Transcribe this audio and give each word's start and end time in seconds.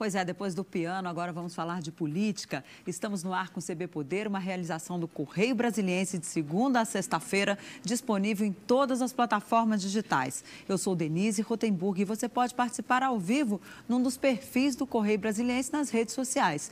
Pois 0.00 0.14
é, 0.14 0.24
depois 0.24 0.54
do 0.54 0.64
piano, 0.64 1.10
agora 1.10 1.30
vamos 1.30 1.54
falar 1.54 1.82
de 1.82 1.92
política. 1.92 2.64
Estamos 2.86 3.22
no 3.22 3.34
ar 3.34 3.50
com 3.50 3.60
o 3.60 3.62
CB 3.62 3.86
Poder, 3.86 4.26
uma 4.26 4.38
realização 4.38 4.98
do 4.98 5.06
Correio 5.06 5.54
Brasiliense 5.54 6.16
de 6.16 6.24
segunda 6.24 6.80
a 6.80 6.86
sexta-feira, 6.86 7.58
disponível 7.84 8.46
em 8.46 8.50
todas 8.50 9.02
as 9.02 9.12
plataformas 9.12 9.82
digitais. 9.82 10.42
Eu 10.66 10.78
sou 10.78 10.96
Denise 10.96 11.42
Rotenburg 11.42 12.00
e 12.00 12.06
você 12.06 12.30
pode 12.30 12.54
participar 12.54 13.02
ao 13.02 13.18
vivo 13.18 13.60
num 13.86 14.02
dos 14.02 14.16
perfis 14.16 14.74
do 14.74 14.86
Correio 14.86 15.18
Brasiliense 15.18 15.70
nas 15.70 15.90
redes 15.90 16.14
sociais. 16.14 16.70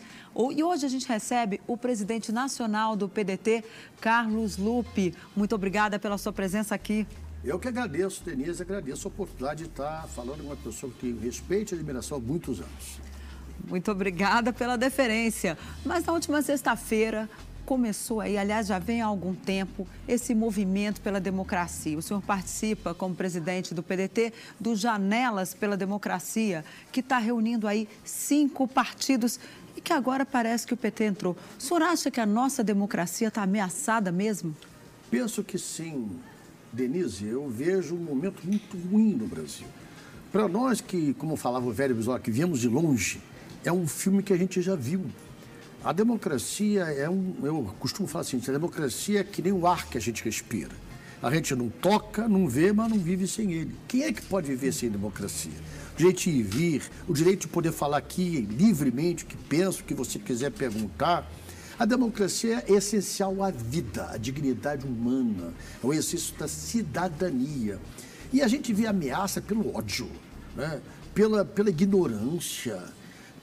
E 0.56 0.62
hoje 0.62 0.86
a 0.86 0.88
gente 0.88 1.06
recebe 1.06 1.60
o 1.66 1.76
presidente 1.76 2.32
nacional 2.32 2.96
do 2.96 3.10
PDT, 3.10 3.62
Carlos 4.00 4.56
Lupe. 4.56 5.14
Muito 5.36 5.54
obrigada 5.54 5.98
pela 5.98 6.16
sua 6.16 6.32
presença 6.32 6.74
aqui. 6.74 7.06
Eu 7.45 7.58
que 7.58 7.68
agradeço, 7.68 8.25
Denise, 8.25 8.63
agradeço 8.63 9.07
a 9.07 9.11
oportunidade 9.11 9.64
de 9.64 9.68
estar 9.68 10.08
falando 10.08 10.39
com 10.39 10.46
uma 10.46 10.57
pessoa 10.57 10.90
que 10.90 10.99
tem 10.99 11.18
respeito 11.18 11.75
e 11.75 11.76
admiração 11.76 12.17
há 12.17 12.21
muitos 12.21 12.58
anos. 12.61 12.99
Muito 13.68 13.90
obrigada 13.90 14.53
pela 14.53 14.77
deferência. 14.77 15.58
Mas 15.85 16.04
na 16.04 16.13
última 16.13 16.40
sexta-feira 16.43 17.29
começou 17.67 18.22
aí, 18.22 18.39
aliás, 18.39 18.67
já 18.67 18.79
vem 18.79 19.03
há 19.03 19.07
algum 19.07 19.35
tempo, 19.35 19.86
esse 20.09 20.35
movimento 20.35 21.03
pela 21.03 21.21
democracia. 21.21 21.99
O 21.99 22.00
senhor 22.00 22.23
participa 22.23 22.95
como 22.95 23.14
presidente 23.14 23.75
do 23.75 23.82
PDT 23.82 24.32
do 24.59 24.75
Janelas 24.75 25.53
pela 25.53 25.76
Democracia, 25.76 26.64
que 26.90 27.00
está 27.00 27.18
reunindo 27.18 27.68
aí 27.68 27.86
cinco 28.03 28.67
partidos 28.67 29.39
e 29.76 29.82
que 29.82 29.93
agora 29.93 30.25
parece 30.25 30.67
que 30.67 30.73
o 30.73 30.79
PT 30.79 31.04
entrou. 31.04 31.37
O 31.59 31.62
senhor 31.62 31.82
acha 31.82 32.11
que 32.11 32.20
a 32.20 32.25
nossa 32.25 32.64
democracia 32.64 33.28
está 33.28 33.42
ameaçada 33.42 34.11
mesmo? 34.11 34.56
Penso 35.11 35.45
que 35.45 35.59
sim. 35.59 36.09
Denise, 36.73 37.27
eu 37.27 37.48
vejo 37.50 37.95
um 37.95 37.98
momento 37.98 38.47
muito 38.47 38.78
ruim 38.91 39.12
no 39.12 39.27
Brasil. 39.27 39.67
Para 40.33 40.48
nós 40.48 40.81
que, 40.81 41.12
como 41.14 41.37
falava 41.37 41.67
o 41.67 41.73
velho 41.73 41.95
Bisol, 41.95 42.19
que 42.19 42.31
viemos 42.31 42.61
de 42.61 42.69
longe, 42.69 43.20
é 43.69 43.72
um 43.72 43.86
filme 43.86 44.22
que 44.22 44.33
a 44.33 44.36
gente 44.36 44.61
já 44.62 44.74
viu. 44.74 45.05
A 45.84 45.92
democracia 45.92 46.84
é 46.84 47.08
um. 47.08 47.34
Eu 47.42 47.74
costumo 47.78 48.08
falar 48.08 48.22
assim: 48.22 48.41
a 48.48 48.52
democracia 48.52 49.20
é 49.20 49.24
que 49.24 49.42
nem 49.42 49.52
o 49.52 49.66
ar 49.66 49.86
que 49.86 49.98
a 49.98 50.00
gente 50.00 50.24
respira. 50.24 50.72
A 51.22 51.30
gente 51.34 51.55
não 51.55 51.69
toca, 51.69 52.28
não 52.28 52.48
vê, 52.48 52.72
mas 52.72 52.91
não 52.91 52.98
vive 52.98 53.27
sem 53.27 53.52
ele. 53.52 53.74
Quem 53.89 54.05
é 54.05 54.12
que 54.12 54.22
pode 54.22 54.46
viver 54.46 54.72
sem 54.72 54.89
democracia? 54.89 55.52
O 55.94 55.98
direito 55.98 56.22
de 56.22 56.30
ir 56.30 56.42
vir, 56.42 56.83
o 57.08 57.12
direito 57.12 57.41
de 57.42 57.48
poder 57.48 57.72
falar 57.72 57.98
aqui 57.98 58.46
livremente 58.48 59.24
o 59.24 59.27
que 59.27 59.36
pensa, 59.36 59.80
o 59.80 59.84
que 59.84 59.94
você 59.94 60.19
quiser 60.19 60.52
perguntar. 60.52 61.28
A 61.77 61.84
democracia 61.84 62.64
é 62.69 62.72
essencial 62.72 63.42
à 63.42 63.50
vida, 63.50 64.11
à 64.11 64.16
dignidade 64.16 64.86
humana, 64.86 65.52
ao 65.83 65.92
exercício 65.92 66.36
da 66.36 66.48
cidadania. 66.48 67.78
E 68.33 68.42
a 68.42 68.48
gente 68.48 68.72
vê 68.72 68.86
ameaça 68.86 69.41
pelo 69.41 69.77
ódio, 69.77 70.08
né? 70.56 70.80
pela, 71.14 71.44
pela 71.44 71.70
ignorância, 71.70 72.80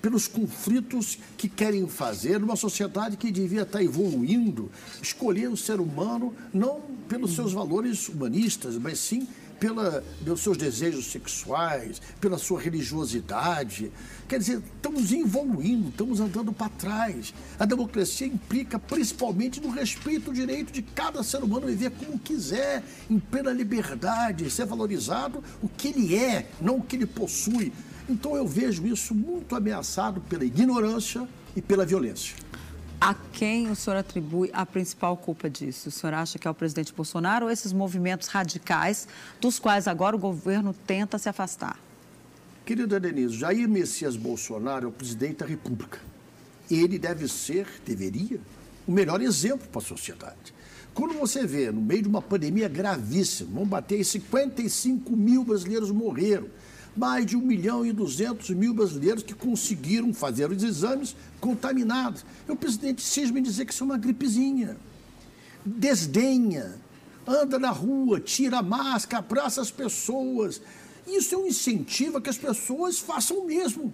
pelos 0.06 0.28
conflitos 0.28 1.18
que 1.36 1.50
querem 1.50 1.88
fazer 1.88 2.40
numa 2.40 2.56
sociedade 2.56 3.18
que 3.18 3.32
devia 3.32 3.64
estar 3.64 3.82
evoluindo, 3.82 4.70
escolher 5.02 5.48
o 5.48 5.58
ser 5.58 5.80
humano 5.80 6.32
não 6.54 6.80
pelos 7.10 7.34
seus 7.34 7.54
valores 7.54 8.08
humanistas, 8.08 8.78
mas 8.78 9.00
sim 9.00 9.28
pela, 9.60 10.04
pelos 10.24 10.42
seus 10.42 10.58
desejos 10.58 11.08
sexuais, 11.08 12.00
pela 12.22 12.38
sua 12.38 12.62
religiosidade. 12.62 13.92
Quer 14.28 14.38
dizer, 14.38 14.62
estamos 14.76 15.12
evoluindo, 15.12 15.90
estamos 15.90 16.20
andando 16.20 16.54
para 16.54 16.70
trás. 16.70 17.34
A 17.58 17.66
democracia 17.66 18.28
implica 18.28 18.78
principalmente 18.78 19.60
no 19.60 19.72
respeito 19.72 20.30
ao 20.30 20.36
direito 20.36 20.72
de 20.72 20.84
cada 20.84 21.24
ser 21.24 21.44
humano 21.44 21.66
viver 21.66 21.90
como 21.90 22.20
quiser, 22.20 22.84
em 23.10 23.18
plena 23.18 23.52
liberdade, 23.52 24.52
ser 24.52 24.68
valorizado 24.68 25.44
o 25.64 25.68
que 25.68 25.88
ele 25.88 26.16
é, 26.16 26.48
não 26.62 26.78
o 26.78 26.84
que 26.84 26.96
ele 26.96 27.08
possui. 27.08 27.74
Então 28.08 28.36
eu 28.36 28.48
vejo 28.48 28.86
isso 28.86 29.16
muito 29.16 29.56
ameaçado 29.56 30.22
pela 30.22 30.46
ignorância 30.46 31.28
e 31.56 31.62
pela 31.62 31.86
violência. 31.86 32.36
A 33.02 33.14
quem 33.14 33.70
o 33.70 33.76
senhor 33.76 33.98
atribui 33.98 34.50
a 34.54 34.66
principal 34.66 35.18
culpa 35.18 35.50
disso? 35.50 35.90
O 35.90 35.92
senhor 35.92 36.14
acha 36.14 36.40
que 36.40 36.48
é 36.48 36.52
o 36.52 36.54
presidente 36.54 36.94
Bolsonaro 36.94 37.46
ou 37.46 37.52
esses 37.52 37.74
movimentos 37.74 38.28
radicais 38.28 39.08
dos 39.42 39.60
quais 39.60 39.88
agora 39.88 40.16
o 40.16 40.20
governo 40.20 40.74
tenta 40.86 41.18
se 41.18 41.28
afastar? 41.28 41.80
Querida 42.66 43.00
Denise, 43.00 43.38
Jair 43.38 43.68
Messias 43.68 44.16
Bolsonaro 44.16 44.86
é 44.86 44.90
o 44.90 44.92
presidente 44.92 45.38
da 45.38 45.46
República. 45.46 46.00
Ele 46.70 46.98
deve 46.98 47.28
ser, 47.28 47.68
deveria, 47.86 48.40
o 48.88 48.92
melhor 48.92 49.22
exemplo 49.22 49.68
para 49.68 49.82
a 49.82 49.86
sociedade. 49.86 50.54
Quando 50.94 51.14
você 51.14 51.46
vê, 51.46 51.72
no 51.72 51.82
meio 51.82 52.04
de 52.04 52.08
uma 52.08 52.22
pandemia 52.22 52.70
gravíssima, 52.70 53.52
vão 53.52 53.66
bater 53.66 54.04
55 54.04 55.16
mil 55.16 55.44
brasileiros 55.44 55.92
morreram, 55.92 56.48
mais 56.96 57.26
de 57.26 57.36
1 57.36 57.42
milhão 57.42 57.86
e 57.86 57.92
200 57.92 58.50
mil 58.52 58.74
brasileiros 58.74 59.24
que 59.24 59.34
conseguiram 59.34 60.14
fazer 60.14 60.50
os 60.52 60.64
exames 60.64 61.16
contaminados. 61.40 62.26
E 62.48 62.52
o 62.52 62.56
presidente 62.56 63.02
cisma 63.02 63.40
em 63.40 63.44
dizer 63.44 63.66
que 63.66 63.74
isso 63.74 63.84
é 63.84 63.86
uma 63.86 63.98
gripezinha. 63.98 64.78
Desdenha, 65.66 66.76
anda 67.28 67.60
na 67.60 67.72
rua, 67.72 68.20
tira 68.20 68.60
a 68.60 68.64
máscara, 68.64 69.24
abraça 69.24 69.62
as 69.62 69.72
pessoas. 69.72 70.62
Isso 71.08 71.36
é 71.36 71.38
um 71.38 71.48
incentivo 71.48 72.18
a 72.18 72.22
que 72.22 72.30
as 72.30 72.38
pessoas 72.38 73.00
façam 73.00 73.40
o 73.40 73.46
mesmo. 73.46 73.94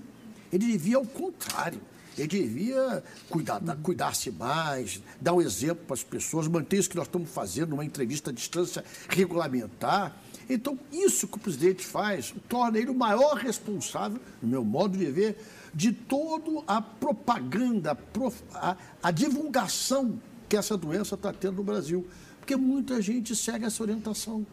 Ele 0.51 0.67
devia 0.67 0.97
ao 0.97 1.05
contrário. 1.05 1.81
Ele 2.17 2.27
devia 2.27 3.03
cuidar, 3.29 3.61
cuidar-se 3.81 4.31
mais, 4.31 5.01
dar 5.19 5.33
um 5.33 5.41
exemplo 5.41 5.85
para 5.85 5.93
as 5.93 6.03
pessoas, 6.03 6.47
manter 6.47 6.77
isso 6.77 6.89
que 6.89 6.97
nós 6.97 7.07
estamos 7.07 7.29
fazendo 7.29 7.69
numa 7.69 7.85
entrevista 7.85 8.31
à 8.31 8.33
distância 8.33 8.83
regulamentar 9.09 10.15
então, 10.53 10.77
isso 10.91 11.29
que 11.29 11.37
o 11.37 11.39
presidente 11.39 11.85
faz 11.85 12.33
torna 12.49 12.77
ele 12.77 12.89
o 12.89 12.93
maior 12.93 13.37
responsável, 13.37 14.19
no 14.41 14.49
meu 14.49 14.65
modo 14.65 14.97
de 14.97 15.05
ver, 15.05 15.37
de 15.73 15.93
toda 15.93 16.61
a 16.67 16.81
propaganda, 16.81 17.97
a, 18.53 18.75
a 19.01 19.11
divulgação 19.11 20.19
que 20.49 20.57
essa 20.57 20.75
doença 20.75 21.15
está 21.15 21.31
tendo 21.31 21.55
no 21.55 21.63
Brasil. 21.63 22.05
Porque 22.37 22.57
muita 22.57 23.01
gente 23.01 23.33
segue 23.33 23.63
essa 23.63 23.81
orientação. 23.81 24.45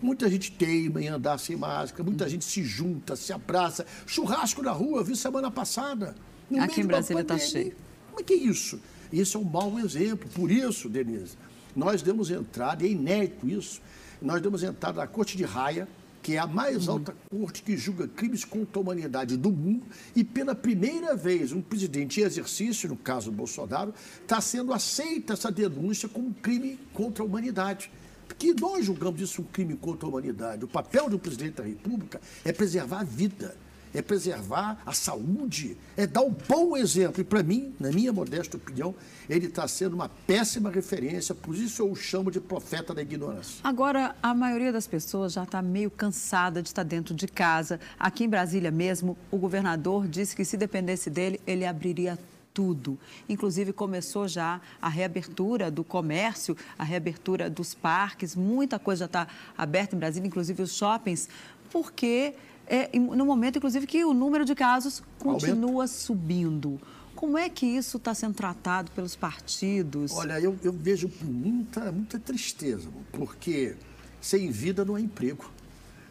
Muita 0.00 0.28
gente 0.30 0.50
teima 0.52 1.02
em 1.02 1.08
andar 1.08 1.38
sem 1.38 1.54
máscara, 1.54 2.02
muita 2.02 2.26
gente 2.30 2.46
se 2.46 2.64
junta, 2.64 3.14
se 3.14 3.30
abraça. 3.30 3.86
Churrasco 4.06 4.62
na 4.62 4.72
rua, 4.72 5.00
eu 5.00 5.04
vi 5.04 5.14
semana 5.14 5.50
passada. 5.50 6.14
Aqui 6.60 6.80
em 6.80 6.86
Brasília 6.86 7.22
está 7.22 7.38
cheio. 7.38 7.74
Como 8.08 8.20
é 8.20 8.22
que 8.22 8.34
é 8.34 8.36
isso? 8.36 8.80
Isso 9.12 9.36
é 9.36 9.40
um 9.40 9.44
mau 9.44 9.78
exemplo. 9.78 10.28
Por 10.34 10.50
isso, 10.50 10.88
Denise, 10.88 11.36
nós 11.74 12.02
demos 12.02 12.30
entrada, 12.30 12.84
e 12.84 12.88
é 12.88 12.90
inédito 12.90 13.48
isso, 13.48 13.80
nós 14.20 14.40
demos 14.40 14.62
entrada 14.62 15.00
na 15.00 15.06
Corte 15.06 15.36
de 15.36 15.44
Raia, 15.44 15.88
que 16.22 16.36
é 16.36 16.38
a 16.38 16.46
mais 16.46 16.86
uhum. 16.86 16.94
alta 16.94 17.16
corte 17.28 17.62
que 17.62 17.76
julga 17.76 18.06
crimes 18.06 18.44
contra 18.44 18.78
a 18.78 18.82
humanidade 18.82 19.36
do 19.36 19.50
mundo, 19.50 19.84
e 20.14 20.22
pela 20.22 20.54
primeira 20.54 21.16
vez 21.16 21.52
um 21.52 21.60
presidente 21.60 22.20
em 22.20 22.24
exercício, 22.24 22.88
no 22.88 22.96
caso 22.96 23.30
do 23.30 23.36
Bolsonaro, 23.36 23.92
está 24.22 24.40
sendo 24.40 24.72
aceita 24.72 25.32
essa 25.32 25.50
denúncia 25.50 26.08
como 26.08 26.32
crime 26.34 26.78
contra 26.94 27.24
a 27.24 27.26
humanidade. 27.26 27.90
Porque 28.28 28.54
nós 28.54 28.86
julgamos 28.86 29.20
isso 29.20 29.42
um 29.42 29.44
crime 29.44 29.76
contra 29.76 30.06
a 30.06 30.08
humanidade. 30.08 30.64
O 30.64 30.68
papel 30.68 31.10
do 31.10 31.18
presidente 31.18 31.54
da 31.54 31.64
República 31.64 32.20
é 32.44 32.52
preservar 32.52 33.00
a 33.00 33.04
vida 33.04 33.56
é 33.94 34.00
preservar 34.00 34.80
a 34.84 34.92
saúde, 34.92 35.76
é 35.96 36.06
dar 36.06 36.22
um 36.22 36.34
bom 36.48 36.76
exemplo. 36.76 37.20
E 37.20 37.24
para 37.24 37.42
mim, 37.42 37.74
na 37.78 37.90
minha 37.90 38.12
modesta 38.12 38.56
opinião, 38.56 38.94
ele 39.28 39.46
está 39.46 39.66
sendo 39.68 39.94
uma 39.94 40.08
péssima 40.08 40.70
referência, 40.70 41.34
por 41.34 41.54
isso 41.54 41.82
eu 41.82 41.90
o 41.90 41.96
chamo 41.96 42.30
de 42.30 42.40
profeta 42.40 42.94
da 42.94 43.02
ignorância. 43.02 43.60
Agora, 43.62 44.16
a 44.22 44.34
maioria 44.34 44.72
das 44.72 44.86
pessoas 44.86 45.32
já 45.34 45.42
está 45.44 45.60
meio 45.62 45.90
cansada 45.90 46.62
de 46.62 46.68
estar 46.68 46.82
dentro 46.82 47.14
de 47.14 47.26
casa. 47.26 47.78
Aqui 47.98 48.24
em 48.24 48.28
Brasília 48.28 48.70
mesmo, 48.70 49.16
o 49.30 49.36
governador 49.36 50.08
disse 50.08 50.34
que 50.34 50.44
se 50.44 50.56
dependesse 50.56 51.10
dele, 51.10 51.40
ele 51.46 51.64
abriria 51.64 52.18
tudo. 52.52 52.98
Inclusive, 53.28 53.72
começou 53.72 54.28
já 54.28 54.60
a 54.80 54.88
reabertura 54.88 55.70
do 55.70 55.82
comércio, 55.82 56.56
a 56.78 56.84
reabertura 56.84 57.48
dos 57.48 57.74
parques, 57.74 58.36
muita 58.36 58.78
coisa 58.78 59.00
já 59.00 59.06
está 59.06 59.28
aberta 59.56 59.96
em 59.96 59.98
Brasília, 59.98 60.26
inclusive 60.26 60.62
os 60.62 60.76
shoppings, 60.76 61.28
porque 61.70 62.34
é, 62.66 62.90
no 62.98 63.26
momento, 63.26 63.58
inclusive, 63.58 63.86
que 63.86 64.04
o 64.04 64.14
número 64.14 64.44
de 64.44 64.54
casos 64.54 65.02
continua 65.18 65.84
Aumenta. 65.84 65.88
subindo. 65.88 66.80
Como 67.14 67.38
é 67.38 67.48
que 67.48 67.66
isso 67.66 67.98
está 67.98 68.14
sendo 68.14 68.34
tratado 68.34 68.90
pelos 68.92 69.14
partidos? 69.14 70.12
Olha, 70.12 70.40
eu, 70.40 70.58
eu 70.62 70.72
vejo 70.72 71.10
muita, 71.22 71.92
muita 71.92 72.18
tristeza, 72.18 72.88
porque 73.12 73.76
sem 74.20 74.50
vida 74.50 74.84
não 74.84 74.94
há 74.94 75.00
emprego. 75.00 75.50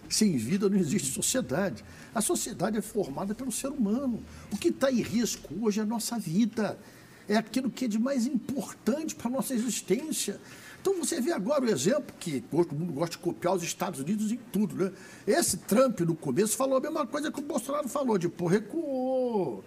Sem 0.08 0.38
vida 0.38 0.70
não 0.70 0.78
existe 0.78 1.12
sociedade. 1.12 1.84
A 2.14 2.22
sociedade 2.22 2.78
é 2.78 2.82
formada 2.82 3.34
pelo 3.34 3.52
ser 3.52 3.70
humano. 3.70 4.22
O 4.52 4.58
que 4.58 4.68
está 4.68 4.92
em 4.92 5.02
risco 5.02 5.54
hoje 5.62 5.80
é 5.80 5.84
a 5.84 5.86
nossa 5.86 6.20
vida. 6.20 6.78
É 7.28 7.38
aquilo 7.38 7.70
que 7.70 7.86
é 7.86 7.88
de 7.88 7.98
mais 7.98 8.26
importante 8.26 9.16
para 9.16 9.28
a 9.28 9.32
nossa 9.32 9.54
existência. 9.54 10.40
Então 10.82 10.98
você 10.98 11.22
vê 11.22 11.32
agora 11.32 11.64
o 11.64 11.70
exemplo 11.70 12.14
que 12.20 12.42
todo 12.42 12.76
mundo 12.76 12.92
gosta 12.92 13.12
de 13.12 13.20
copiar 13.20 13.56
os 13.56 13.62
Estados 13.62 14.00
Unidos 14.00 14.32
em 14.32 14.40
tudo, 14.52 14.76
né? 14.76 14.92
Esse 15.28 15.58
Trump 15.58 16.00
no 16.02 16.16
começo 16.16 16.58
falou 16.58 16.78
a 16.78 16.82
mesma 16.82 17.06
coisa 17.06 17.32
que 17.32 17.40
o 17.40 17.44
Bolsonaro 17.44 17.88
falou, 17.88 18.18
depois 18.18 18.52
recuou, 18.52 19.64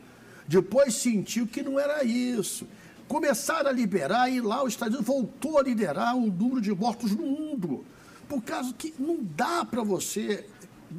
depois 0.48 0.94
sentiu 0.94 1.46
que 1.46 1.62
não 1.62 1.78
era 1.78 2.02
isso. 2.02 2.66
Começaram 3.06 3.70
a 3.70 3.72
liberar 3.72 4.28
e 4.28 4.40
lá 4.40 4.64
os 4.64 4.72
Estados 4.72 4.96
Unidos 4.96 5.14
voltou 5.14 5.56
a 5.56 5.62
liderar 5.62 6.16
o 6.16 6.26
número 6.26 6.60
de 6.60 6.74
mortos 6.74 7.12
no 7.12 7.24
mundo. 7.24 7.84
Por 8.28 8.42
causa 8.42 8.72
que 8.72 8.92
não 8.98 9.18
dá 9.22 9.64
para 9.64 9.84
você 9.84 10.48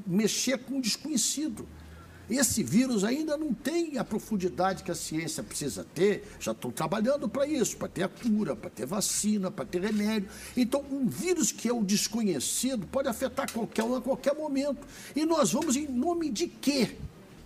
mexer 0.08 0.60
com 0.60 0.76
um 0.76 0.82
desconhecido. 0.82 1.68
Esse 2.30 2.64
vírus 2.64 3.04
ainda 3.04 3.38
não 3.38 3.54
tem 3.54 3.98
a 3.98 4.04
profundidade 4.04 4.84
que 4.84 4.92
a 4.92 4.96
ciência 4.96 5.44
precisa 5.44 5.86
ter. 5.94 6.24
Já 6.40 6.54
estão 6.54 6.72
trabalhando 6.72 7.30
para 7.30 7.46
isso, 7.46 7.78
para 7.78 7.88
ter 7.88 8.04
a 8.04 8.10
cura, 8.10 8.56
para 8.56 8.70
ter 8.70 8.86
vacina, 8.86 9.52
para 9.52 9.66
ter 9.66 9.82
remédio. 9.82 10.30
Então, 10.58 10.84
um 10.92 11.08
vírus 11.08 11.52
que 11.52 11.70
é 11.70 11.74
o 11.74 11.84
desconhecido 11.84 12.88
pode 12.88 13.08
afetar 13.08 13.52
qualquer 13.52 13.84
um 13.84 13.96
a 13.96 14.02
qualquer 14.02 14.34
momento. 14.34 14.88
E 15.16 15.26
nós 15.26 15.54
vamos, 15.54 15.76
em 15.76 15.88
nome 15.88 16.30
de 16.30 16.48
quê? 16.48 16.96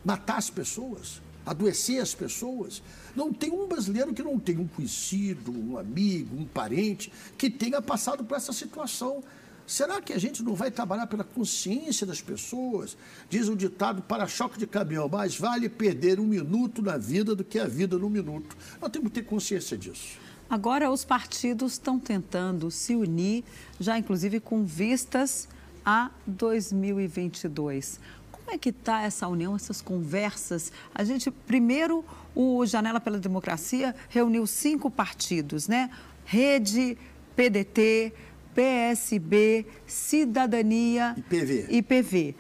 Matar 0.04 0.38
as 0.38 0.50
pessoas? 0.50 1.22
Adoecer 1.46 2.02
as 2.02 2.16
pessoas? 2.16 2.82
Não 3.16 3.34
tem 3.34 3.52
um 3.52 3.68
brasileiro 3.68 4.14
que 4.14 4.24
não 4.24 4.40
tenha 4.40 4.62
um 4.62 4.68
conhecido, 4.68 5.52
um 5.52 5.78
amigo, 5.78 6.38
um 6.38 6.46
parente 6.46 7.12
que 7.38 7.50
tenha 7.50 7.82
passado 7.82 8.24
por 8.24 8.38
essa 8.38 8.54
situação. 8.54 9.24
Será 9.69 10.01
que 10.01 10.13
a 10.13 10.18
gente 10.18 10.42
não 10.42 10.56
vai 10.56 10.71
trabalhar 10.71 11.06
pela 11.06 11.24
consciência 11.24 12.04
das 12.04 12.19
pessoas? 12.19 12.98
Diz 13.30 13.48
o 13.48 13.56
ditado 13.56 14.01
para-choque 14.01 14.57
de 14.57 14.66
caminhão, 14.66 15.07
mais 15.07 15.38
vale 15.38 15.69
perder 15.69 16.19
um 16.19 16.25
minuto 16.25 16.81
na 16.81 16.98
vida 16.98 17.36
do 17.36 17.44
que 17.44 17.60
a 17.60 17.68
vida 17.68 17.95
num 17.95 18.10
minuto. 18.10 18.57
Nós 18.81 18.89
temos 18.89 19.10
que 19.10 19.21
ter 19.21 19.27
consciência 19.27 19.77
disso. 19.77 20.18
Agora, 20.50 20.89
os 20.89 21.06
partidos 21.06 21.74
estão 21.74 22.00
tentando 22.00 22.71
se 22.71 22.95
unir, 22.95 23.44
já 23.80 23.95
inclusive 23.95 24.39
com 24.39 24.66
vistas 24.66 25.48
a 25.86 26.10
2022. 26.25 28.00
Como 28.31 28.50
é 28.50 28.57
que 28.57 28.69
está 28.69 29.04
essa 29.04 29.27
união, 29.27 29.56
essas 29.56 29.81
conversas? 29.83 30.72
A 30.95 31.04
gente, 31.04 31.30
primeiro, 31.30 32.04
o 32.33 32.65
Janela 32.65 33.00
pela 33.00 33.19
Democracia 33.19 33.95
reuniu 34.10 34.48
cinco 34.48 34.89
partidos, 34.89 35.68
né? 35.68 35.92
Rede, 36.25 36.98
PDT, 37.36 38.12
PSB, 38.54 39.66
Cidadania 39.86 41.16
e 41.18 41.22
PV. 41.22 41.66
E 41.69 41.81
PV. 41.81 42.36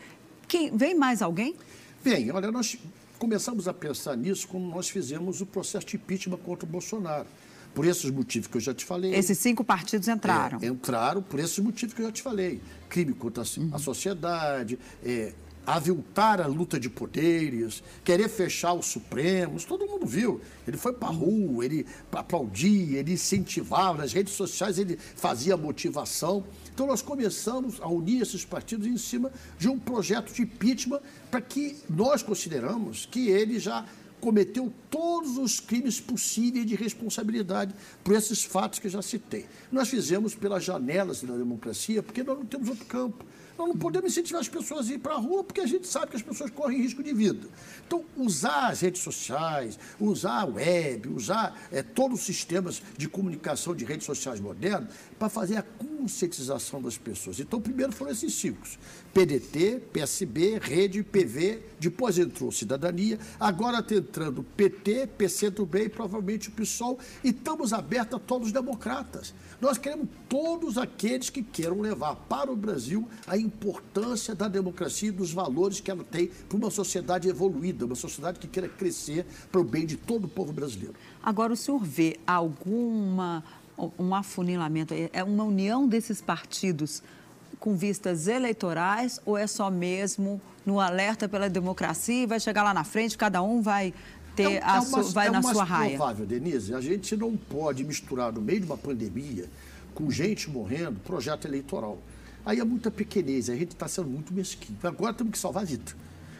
Quem, 0.47 0.75
vem 0.75 0.95
mais 0.95 1.21
alguém? 1.21 1.55
Vem. 2.03 2.31
Olha, 2.31 2.51
nós 2.51 2.77
começamos 3.17 3.67
a 3.67 3.73
pensar 3.73 4.15
nisso 4.15 4.47
quando 4.47 4.65
nós 4.65 4.89
fizemos 4.89 5.41
o 5.41 5.45
processo 5.45 5.85
de 5.85 5.95
impeachment 5.97 6.37
contra 6.37 6.65
o 6.65 6.69
Bolsonaro. 6.69 7.27
Por 7.73 7.85
esses 7.85 8.09
motivos 8.09 8.47
que 8.47 8.57
eu 8.57 8.61
já 8.61 8.73
te 8.73 8.83
falei. 8.83 9.13
Esses 9.13 9.37
cinco 9.37 9.63
partidos 9.63 10.07
entraram. 10.07 10.57
É, 10.59 10.65
entraram 10.65 11.21
por 11.21 11.39
esses 11.39 11.59
motivos 11.59 11.93
que 11.93 12.01
eu 12.01 12.07
já 12.07 12.11
te 12.11 12.21
falei. 12.23 12.59
Crime 12.89 13.13
contra 13.13 13.43
a, 13.43 13.59
uhum. 13.59 13.77
sociedade, 13.77 14.79
é, 15.05 15.33
aviltar 15.75 16.41
a 16.41 16.47
luta 16.47 16.79
de 16.79 16.89
poderes, 16.89 17.83
querer 18.03 18.29
fechar 18.29 18.73
os 18.73 18.87
Supremos, 18.87 19.65
todo 19.65 19.85
mundo 19.85 20.05
viu. 20.05 20.41
Ele 20.67 20.77
foi 20.77 20.93
para 20.93 21.09
rua, 21.09 21.63
ele 21.63 21.85
aplaudia, 22.11 22.99
ele 22.99 23.13
incentivava, 23.13 23.99
nas 23.99 24.13
redes 24.13 24.33
sociais 24.33 24.79
ele 24.79 24.97
fazia 24.97 25.55
motivação. 25.55 26.43
Então 26.73 26.87
nós 26.87 27.01
começamos 27.01 27.79
a 27.81 27.87
unir 27.87 28.21
esses 28.21 28.43
partidos 28.43 28.87
em 28.87 28.97
cima 28.97 29.31
de 29.57 29.67
um 29.67 29.77
projeto 29.77 30.33
de 30.33 30.41
impeachment 30.41 31.01
para 31.29 31.41
que 31.41 31.77
nós 31.89 32.23
consideramos 32.23 33.05
que 33.05 33.29
ele 33.29 33.59
já 33.59 33.85
cometeu 34.19 34.71
todos 34.89 35.37
os 35.37 35.59
crimes 35.59 35.99
possíveis 35.99 36.65
de 36.65 36.75
responsabilidade 36.75 37.73
por 38.03 38.15
esses 38.15 38.43
fatos 38.43 38.79
que 38.79 38.89
já 38.89 39.01
citei. 39.01 39.45
Nós 39.71 39.87
fizemos 39.87 40.35
pelas 40.35 40.63
janelas 40.63 41.21
da 41.21 41.35
democracia, 41.35 42.03
porque 42.03 42.23
nós 42.23 42.37
não 42.37 42.45
temos 42.45 42.69
outro 42.69 42.85
campo. 42.85 43.25
Nós 43.59 43.67
não 43.67 43.77
podemos 43.77 44.09
incentivar 44.09 44.39
as 44.39 44.47
pessoas 44.47 44.89
a 44.89 44.93
ir 44.93 44.99
para 44.99 45.15
a 45.15 45.17
rua 45.17 45.43
porque 45.43 45.59
a 45.59 45.65
gente 45.65 45.85
sabe 45.85 46.11
que 46.11 46.15
as 46.15 46.21
pessoas 46.21 46.49
correm 46.49 46.81
risco 46.81 47.03
de 47.03 47.11
vida. 47.11 47.45
Então, 47.85 48.05
usar 48.15 48.69
as 48.69 48.79
redes 48.79 49.01
sociais, 49.01 49.77
usar 49.99 50.43
a 50.43 50.45
web, 50.45 51.09
usar 51.09 51.59
é, 51.69 51.83
todos 51.83 52.21
os 52.21 52.25
sistemas 52.25 52.81
de 52.97 53.09
comunicação 53.09 53.75
de 53.75 53.83
redes 53.83 54.05
sociais 54.05 54.39
modernos 54.39 54.93
para 55.19 55.27
fazer 55.27 55.57
a 55.57 55.61
conscientização 55.61 56.81
das 56.81 56.97
pessoas. 56.97 57.37
Então, 57.41 57.59
primeiro 57.59 57.91
foram 57.91 58.13
esses 58.13 58.33
ciclos. 58.33 58.79
PDT, 59.13 59.81
PSB, 59.91 60.59
Rede, 60.59 61.03
PV, 61.03 61.61
depois 61.79 62.17
entrou 62.17 62.53
Cidadania, 62.53 63.19
agora 63.37 63.79
está 63.79 63.95
entrando 63.95 64.41
PT, 64.55 65.07
PCdoB 65.17 65.83
e 65.83 65.89
provavelmente 65.89 66.47
o 66.47 66.51
PSOL, 66.53 66.97
e 67.21 67.29
estamos 67.29 67.73
abertos 67.73 68.15
a 68.15 68.19
todos 68.19 68.47
os 68.47 68.53
democratas. 68.53 69.33
Nós 69.59 69.77
queremos 69.77 70.07
todos 70.29 70.77
aqueles 70.77 71.29
que 71.29 71.43
queiram 71.43 71.81
levar 71.81 72.15
para 72.15 72.49
o 72.49 72.55
Brasil 72.55 73.05
a 73.27 73.37
importância 73.49 74.35
da 74.35 74.47
democracia 74.47 75.09
e 75.09 75.11
dos 75.11 75.33
valores 75.33 75.79
que 75.79 75.89
ela 75.89 76.03
tem 76.03 76.27
para 76.47 76.57
uma 76.57 76.69
sociedade 76.69 77.27
evoluída, 77.27 77.85
uma 77.85 77.95
sociedade 77.95 78.39
que 78.39 78.47
queira 78.47 78.69
crescer 78.69 79.25
para 79.51 79.59
o 79.59 79.63
bem 79.63 79.85
de 79.85 79.97
todo 79.97 80.25
o 80.25 80.27
povo 80.27 80.53
brasileiro. 80.53 80.93
Agora, 81.21 81.53
o 81.53 81.57
senhor 81.57 81.83
vê 81.83 82.17
alguma 82.25 83.43
um 83.97 84.13
afunilamento, 84.13 84.93
é 85.13 85.23
uma 85.23 85.45
união 85.45 85.87
desses 85.87 86.21
partidos 86.21 87.01
com 87.61 87.77
vistas 87.77 88.27
eleitorais 88.27 89.21
ou 89.25 89.37
é 89.37 89.47
só 89.47 89.69
mesmo 89.69 90.41
no 90.65 90.79
alerta 90.81 91.29
pela 91.29 91.49
democracia 91.49 92.23
e 92.23 92.25
vai 92.25 92.39
chegar 92.39 92.63
lá 92.63 92.73
na 92.73 92.83
frente, 92.83 93.17
cada 93.17 93.41
um 93.41 93.61
vai 93.61 93.93
ter 94.35 94.53
é, 94.53 94.63
a 94.63 94.77
é 94.77 94.79
uma, 94.79 95.03
vai 95.03 95.27
é 95.27 95.31
na 95.31 95.41
sua 95.41 95.63
raia? 95.63 95.93
É 95.93 95.97
provável, 95.97 96.25
Denise, 96.25 96.73
a 96.73 96.81
gente 96.81 97.15
não 97.15 97.35
pode 97.35 97.83
misturar 97.83 98.31
no 98.31 98.41
meio 98.41 98.59
de 98.59 98.65
uma 98.65 98.77
pandemia 98.77 99.49
com 99.93 100.09
gente 100.09 100.49
morrendo, 100.49 100.99
projeto 101.01 101.45
eleitoral. 101.45 101.97
Aí 102.45 102.59
é 102.59 102.63
muita 102.63 102.89
pequenez, 102.89 103.49
a 103.49 103.55
gente 103.55 103.71
está 103.71 103.87
sendo 103.87 104.09
muito 104.09 104.33
mesquinho. 104.33 104.77
Agora 104.83 105.13
temos 105.13 105.33
que 105.33 105.39
salvar 105.39 105.63
a 105.63 105.65
vida. 105.65 105.93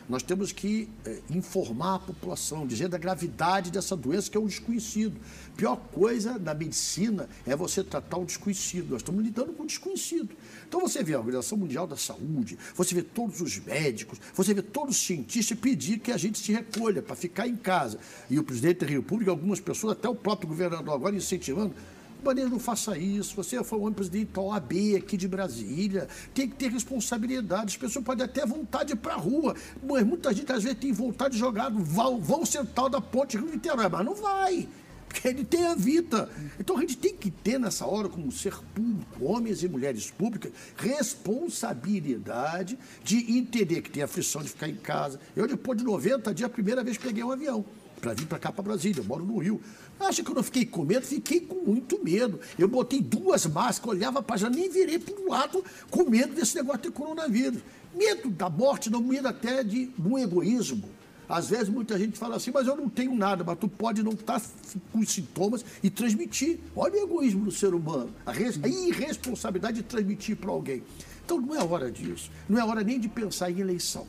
Nós 0.10 0.24
temos 0.24 0.52
que 0.52 0.90
é, 1.06 1.20
informar 1.30 1.96
a 1.96 2.00
população, 2.00 2.66
dizendo 2.66 2.96
a 2.96 2.98
gravidade 2.98 3.70
dessa 3.70 3.96
doença 3.96 4.28
que 4.28 4.36
é 4.36 4.40
um 4.40 4.48
desconhecido. 4.48 5.16
Pior 5.56 5.76
coisa 5.76 6.40
na 6.40 6.52
medicina 6.56 7.30
é 7.46 7.56
você 7.56 7.84
tratar 7.84 8.18
o 8.18 8.26
desconhecido. 8.26 8.90
Nós 8.90 9.02
estamos 9.02 9.24
lidando 9.24 9.54
com 9.54 9.62
o 9.62 9.68
desconhecido. 9.68 10.30
Então 10.68 10.82
você 10.82 11.04
vê 11.04 11.14
a 11.14 11.20
Organização 11.20 11.60
Mundial 11.60 11.86
da 11.86 11.96
Saúde, 11.96 12.58
você 12.74 12.96
vê 12.96 13.04
todos 13.04 13.40
os 13.40 13.60
médicos, 13.60 14.20
você 14.34 14.52
vê 14.52 14.64
todos 14.64 14.96
os 14.96 15.06
cientistas 15.06 15.56
pedir 15.60 16.00
que 16.00 16.12
a 16.12 16.18
gente 16.18 16.40
se 16.40 16.52
recolha 16.52 17.04
para 17.04 17.16
ficar 17.16 17.48
em 17.48 17.56
casa. 17.56 18.00
E 18.32 18.40
o 18.40 18.44
presidente 18.44 18.80
da 18.80 18.88
República, 18.88 19.30
algumas 19.30 19.60
pessoas, 19.60 19.94
até 19.94 20.10
o 20.10 20.16
próprio 20.16 20.50
governador 20.50 20.96
agora 20.96 21.16
incentivando, 21.16 21.76
Bandeira, 22.24 22.50
não 22.50 22.60
faça 22.60 22.98
isso. 22.98 23.36
Você 23.36 23.64
foi 23.64 23.80
o 23.80 23.92
presidente 23.92 24.32
da 24.34 24.42
OAB 24.42 24.74
aqui 24.98 25.18
de 25.18 25.28
Brasília. 25.28 26.08
Tem 26.34 26.48
que 26.48 26.56
ter 26.56 26.70
responsabilidade. 26.70 27.72
As 27.72 27.78
pessoas 27.78 28.06
podem 28.06 28.26
até 28.26 28.46
vontade 28.46 28.96
para 28.96 29.14
a 29.14 29.18
rua. 29.18 29.56
Mas 29.84 30.06
muita 30.06 30.34
gente, 30.34 30.52
às 30.52 30.64
vezes, 30.64 30.80
tem 30.80 30.92
vontade 30.92 31.34
de 31.34 31.40
jogar 31.40 31.70
vão, 31.70 32.20
vão 32.20 32.46
central 32.46 32.90
da 32.90 33.02
ponte 33.02 33.38
Rio 33.38 33.48
Niterói, 33.48 33.90
mas 33.90 34.06
não 34.06 34.16
vai. 34.16 34.68
Porque 35.08 35.28
ele 35.28 35.44
tem 35.44 35.66
a 35.66 35.74
vida. 35.74 36.30
Então 36.60 36.78
a 36.78 36.82
gente 36.82 36.98
tem 36.98 37.16
que 37.16 37.32
ter 37.32 37.60
nessa 37.60 37.86
hora, 37.86 38.08
como 38.08 38.32
ser 38.32 38.56
público, 38.76 39.26
homens 39.26 39.64
e 39.64 39.68
mulheres 39.68 40.12
públicas, 40.12 40.52
responsabilidade 40.78 42.78
de 43.04 43.38
entender 43.38 43.82
que 43.82 43.90
tem 43.90 44.04
a 44.04 44.06
aflição 44.06 44.44
de 44.44 44.50
ficar 44.50 44.70
em 44.70 44.76
casa. 44.76 45.20
Eu, 45.36 45.48
depois 45.48 45.80
de 45.80 45.84
90 45.84 46.32
dias, 46.34 46.48
a 46.48 46.54
primeira 46.54 46.84
vez 46.84 46.98
peguei 46.98 47.24
um 47.24 47.32
avião 47.32 47.66
para 48.00 48.14
vir 48.14 48.26
para 48.26 48.40
cá, 48.40 48.52
para 48.52 48.64
Brasília. 48.64 49.02
Eu 49.02 49.06
moro 49.06 49.26
no 49.26 49.38
Rio. 49.38 49.62
Acha 50.00 50.24
que 50.24 50.32
eu 50.32 50.36
não 50.36 50.44
fiquei 50.44 50.66
com 50.66 50.84
medo? 50.84 51.06
Fiquei 51.06 51.42
com 51.42 51.56
muito 51.56 52.04
medo. 52.04 52.40
Eu 52.58 52.68
botei 52.68 53.02
duas 53.02 53.46
máscaras, 53.46 53.98
olhava 53.98 54.22
para 54.22 54.38
já 54.38 54.50
nem 54.50 54.70
virei 54.70 54.98
para 54.98 55.20
o 55.20 55.30
lado 55.30 55.64
com 55.90 56.10
medo 56.10 56.34
desse 56.34 56.56
negócio 56.56 56.82
de 56.82 56.92
coronavírus. 56.92 57.62
Medo 57.94 58.30
da 58.30 58.50
morte, 58.50 58.90
não 58.90 59.02
medo 59.02 59.28
até 59.28 59.64
de 59.64 59.92
um 60.04 60.18
egoísmo. 60.18 60.90
Às 61.30 61.48
vezes 61.48 61.70
muita 61.70 61.96
gente 62.00 62.18
fala 62.18 62.38
assim, 62.38 62.50
mas 62.52 62.66
eu 62.66 62.76
não 62.76 62.90
tenho 62.90 63.14
nada, 63.14 63.44
mas 63.44 63.60
tu 63.60 63.68
pode 63.68 64.02
não 64.02 64.14
estar 64.14 64.40
tá 64.40 64.48
com 64.92 65.06
sintomas 65.06 65.64
e 65.84 65.90
transmitir. 65.90 66.58
Olha 66.76 66.96
o 66.96 67.04
egoísmo 67.04 67.46
do 67.46 67.52
ser 67.52 67.76
humano, 67.76 68.12
a, 68.26 68.32
a 68.32 68.68
irresponsabilidade 68.68 69.78
de 69.78 69.84
transmitir 69.84 70.36
para 70.38 70.50
alguém. 70.50 70.82
Então 71.24 71.40
não 71.40 71.54
é 71.54 71.64
hora 71.64 71.92
disso, 71.92 72.32
não 72.50 72.60
é 72.60 72.66
hora 72.66 72.84
nem 72.84 73.00
de 73.00 73.08
pensar 73.08 73.52
em 73.52 73.60
eleição. 73.60 74.08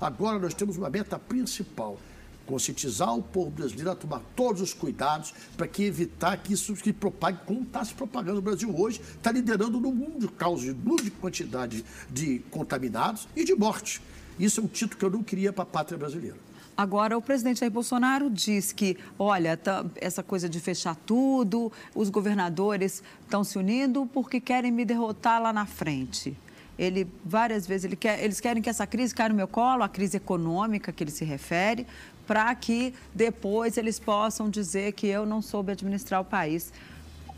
Agora 0.00 0.38
nós 0.38 0.54
temos 0.54 0.78
uma 0.78 0.88
meta 0.88 1.18
principal, 1.18 1.98
conscientizar 2.46 3.14
o 3.16 3.22
povo 3.22 3.50
brasileiro 3.50 3.90
a 3.90 3.94
tomar 3.94 4.22
todos 4.36 4.60
os 4.60 4.74
cuidados 4.74 5.32
para 5.56 5.66
que 5.66 5.84
evitar 5.84 6.36
que 6.36 6.52
isso 6.52 6.74
se 6.76 6.92
propague, 6.92 7.38
como 7.46 7.62
está 7.62 7.84
se 7.84 7.94
propagando 7.94 8.36
no 8.36 8.42
Brasil 8.42 8.74
hoje, 8.76 9.00
está 9.00 9.32
liderando 9.32 9.80
no 9.80 9.92
mundo 9.92 10.30
causa 10.30 10.62
de 10.64 10.72
grande 10.72 11.10
quantidade 11.10 11.84
de 12.10 12.40
contaminados 12.50 13.28
e 13.34 13.44
de 13.44 13.54
morte. 13.54 14.00
Isso 14.38 14.60
é 14.60 14.62
um 14.62 14.66
título 14.66 14.98
que 14.98 15.04
eu 15.04 15.10
não 15.10 15.22
queria 15.22 15.52
para 15.52 15.62
a 15.62 15.66
pátria 15.66 15.98
brasileira. 15.98 16.36
Agora, 16.76 17.18
o 17.18 17.22
presidente 17.22 17.60
Jair 17.60 17.70
Bolsonaro 17.70 18.30
diz 18.30 18.72
que, 18.72 18.96
olha, 19.18 19.56
tá, 19.56 19.84
essa 19.96 20.22
coisa 20.22 20.48
de 20.48 20.58
fechar 20.58 20.96
tudo, 20.96 21.70
os 21.94 22.08
governadores 22.08 23.02
estão 23.22 23.44
se 23.44 23.58
unindo 23.58 24.06
porque 24.06 24.40
querem 24.40 24.72
me 24.72 24.84
derrotar 24.84 25.40
lá 25.40 25.52
na 25.52 25.66
frente. 25.66 26.36
Ele, 26.78 27.06
várias 27.24 27.66
vezes, 27.66 27.84
ele 27.84 27.96
quer, 27.96 28.24
eles 28.24 28.40
querem 28.40 28.62
que 28.62 28.70
essa 28.70 28.86
crise 28.86 29.14
caia 29.14 29.28
no 29.28 29.34
meu 29.34 29.46
colo, 29.46 29.82
a 29.82 29.88
crise 29.88 30.16
econômica 30.16 30.90
que 30.90 31.04
ele 31.04 31.10
se 31.10 31.24
refere, 31.24 31.86
para 32.26 32.54
que 32.54 32.94
depois 33.14 33.76
eles 33.76 33.98
possam 33.98 34.48
dizer 34.48 34.92
que 34.92 35.06
eu 35.06 35.26
não 35.26 35.42
soube 35.42 35.72
administrar 35.72 36.20
o 36.20 36.24
país. 36.24 36.72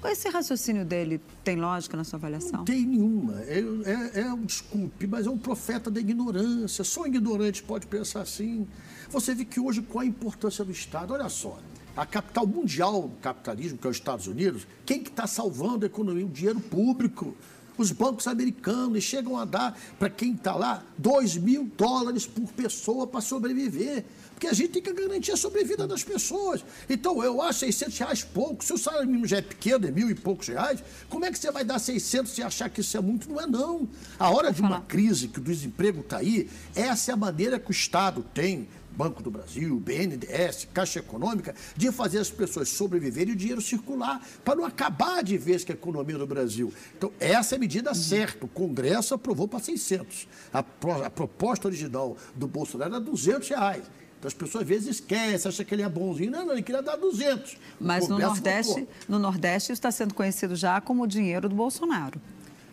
Esse 0.05 0.29
raciocínio 0.29 0.85
dele 0.85 1.19
tem 1.43 1.57
lógica 1.57 1.97
na 1.97 2.05
sua 2.05 2.19
avaliação? 2.19 2.59
Não 2.59 2.65
tem 2.65 2.85
nenhuma. 2.85 3.41
É, 3.43 3.59
é, 3.59 4.21
é, 4.21 4.33
um 4.33 4.45
desculpe, 4.45 5.07
mas 5.07 5.27
é 5.27 5.31
um 5.31 5.39
profeta 5.39 5.91
da 5.91 5.99
ignorância. 5.99 6.85
Só 6.85 7.03
um 7.03 7.07
ignorante 7.07 7.63
pode 7.63 7.87
pensar 7.87 8.21
assim. 8.21 8.67
Você 9.09 9.35
vê 9.35 9.47
que 9.47 9.59
hoje 9.59 9.81
qual 9.81 10.03
a 10.03 10.07
importância 10.07 10.63
do 10.63 10.71
Estado? 10.71 11.15
Olha 11.15 11.29
só, 11.31 11.59
a 11.97 12.05
capital 12.05 12.47
mundial 12.47 13.03
do 13.03 13.17
capitalismo, 13.17 13.79
que 13.79 13.87
é 13.87 13.91
os 13.91 13.97
Estados 13.97 14.27
Unidos, 14.27 14.67
quem 14.85 15.03
que 15.03 15.09
está 15.09 15.27
salvando 15.27 15.85
a 15.85 15.87
economia? 15.87 16.27
O 16.27 16.29
dinheiro 16.29 16.61
público. 16.61 17.35
Os 17.77 17.91
bancos 17.93 18.27
americanos 18.27 19.03
chegam 19.03 19.37
a 19.37 19.45
dar, 19.45 19.79
para 19.99 20.11
quem 20.11 20.33
está 20.33 20.55
lá, 20.55 20.85
2 20.99 21.37
mil 21.37 21.71
dólares 21.77 22.27
por 22.27 22.47
pessoa 22.53 23.07
para 23.07 23.21
sobreviver. 23.21 24.05
Porque 24.35 24.49
a 24.49 24.53
gente 24.53 24.71
tem 24.71 24.83
que 24.83 24.93
garantir 24.93 25.33
a 25.33 25.37
sobrevida 25.37 25.87
das 25.87 26.03
pessoas. 26.03 26.65
Então, 26.91 27.23
eu 27.23 27.41
acho 27.41 27.61
600 27.61 27.99
reais 27.99 28.25
pouco. 28.25 28.65
Se 28.65 28.73
o 28.73 28.79
salário 28.79 29.07
mínimo 29.07 29.27
já 29.27 29.39
é 29.39 29.43
pequeno, 29.43 29.87
é 29.87 29.91
mil 29.91 30.11
e 30.11 30.15
poucos 30.15 30.49
reais, 30.49 30.83
como 31.09 31.25
é 31.25 31.31
que 31.31 31.39
você 31.39 31.51
vai 31.51 31.65
dar 31.65 31.79
600 31.79 32.37
e 32.39 32.43
achar 32.43 32.69
que 32.69 32.81
isso 32.81 32.97
é 32.97 33.01
muito? 33.01 33.29
Não 33.29 33.41
é, 33.41 33.47
não. 33.47 33.89
A 34.19 34.31
hora 34.31 34.53
de 34.53 34.61
uma 34.61 34.81
crise, 34.81 35.29
que 35.29 35.39
o 35.39 35.43
desemprego 35.43 36.01
está 36.01 36.19
aí, 36.19 36.51
essa 36.75 37.13
é 37.13 37.15
a 37.15 37.17
maneira 37.17 37.61
que 37.61 37.71
o 37.71 37.73
Estado 37.73 38.25
tem 38.35 38.69
Banco 38.97 39.23
do 39.23 39.31
Brasil, 39.31 39.79
BNDES, 39.81 40.69
Caixa 40.73 41.01
Econômica, 41.01 41.55
de 41.77 41.91
fazer 41.91 42.19
as 42.19 42.31
pessoas 42.31 42.69
sobreviverem 42.69 43.33
e 43.33 43.35
o 43.35 43.39
dinheiro 43.39 43.61
circular, 43.61 44.25
para 44.45 44.57
não 44.57 44.65
acabar 44.65 45.23
de 45.23 45.37
vez 45.37 45.65
com 45.65 45.73
a 45.73 45.75
economia 45.75 46.19
do 46.19 46.27
Brasil. 46.27 46.73
Então, 46.97 47.13
essa 47.19 47.55
é 47.55 47.57
a 47.57 47.59
medida 47.59 47.91
uhum. 47.91 47.95
certa. 47.95 48.45
O 48.45 48.49
Congresso 48.49 49.15
aprovou 49.15 49.49
para 49.49 49.61
600. 49.61 50.29
A, 50.53 50.65
a 51.05 51.11
proposta 51.11 51.69
original 51.69 52.17
do 52.35 52.47
Bolsonaro 52.47 52.95
era 52.95 53.01
200 53.01 53.49
reais. 53.49 53.83
Então, 54.19 54.29
as 54.29 54.35
pessoas 54.35 54.63
às 54.63 54.69
vezes 54.69 54.89
esquecem, 54.89 55.49
acham 55.49 55.67
que 55.67 55.75
ele 55.75 55.83
é 55.83 55.89
bonzinho. 55.89 56.31
Não, 56.31 56.47
não, 56.47 56.53
ele 56.53 56.63
queria 56.63 56.83
dar 56.83 56.97
200. 56.97 57.59
Mas 57.79 58.09
no 58.09 58.19
Nordeste, 58.19 58.89
no 59.09 59.19
Nordeste 59.19 59.73
está 59.73 59.91
sendo 59.91 60.15
conhecido 60.15 60.57
já 60.57 60.81
como 60.81 61.03
o 61.03 61.07
dinheiro 61.07 61.49
do 61.49 61.55
Bolsonaro. 61.55 62.21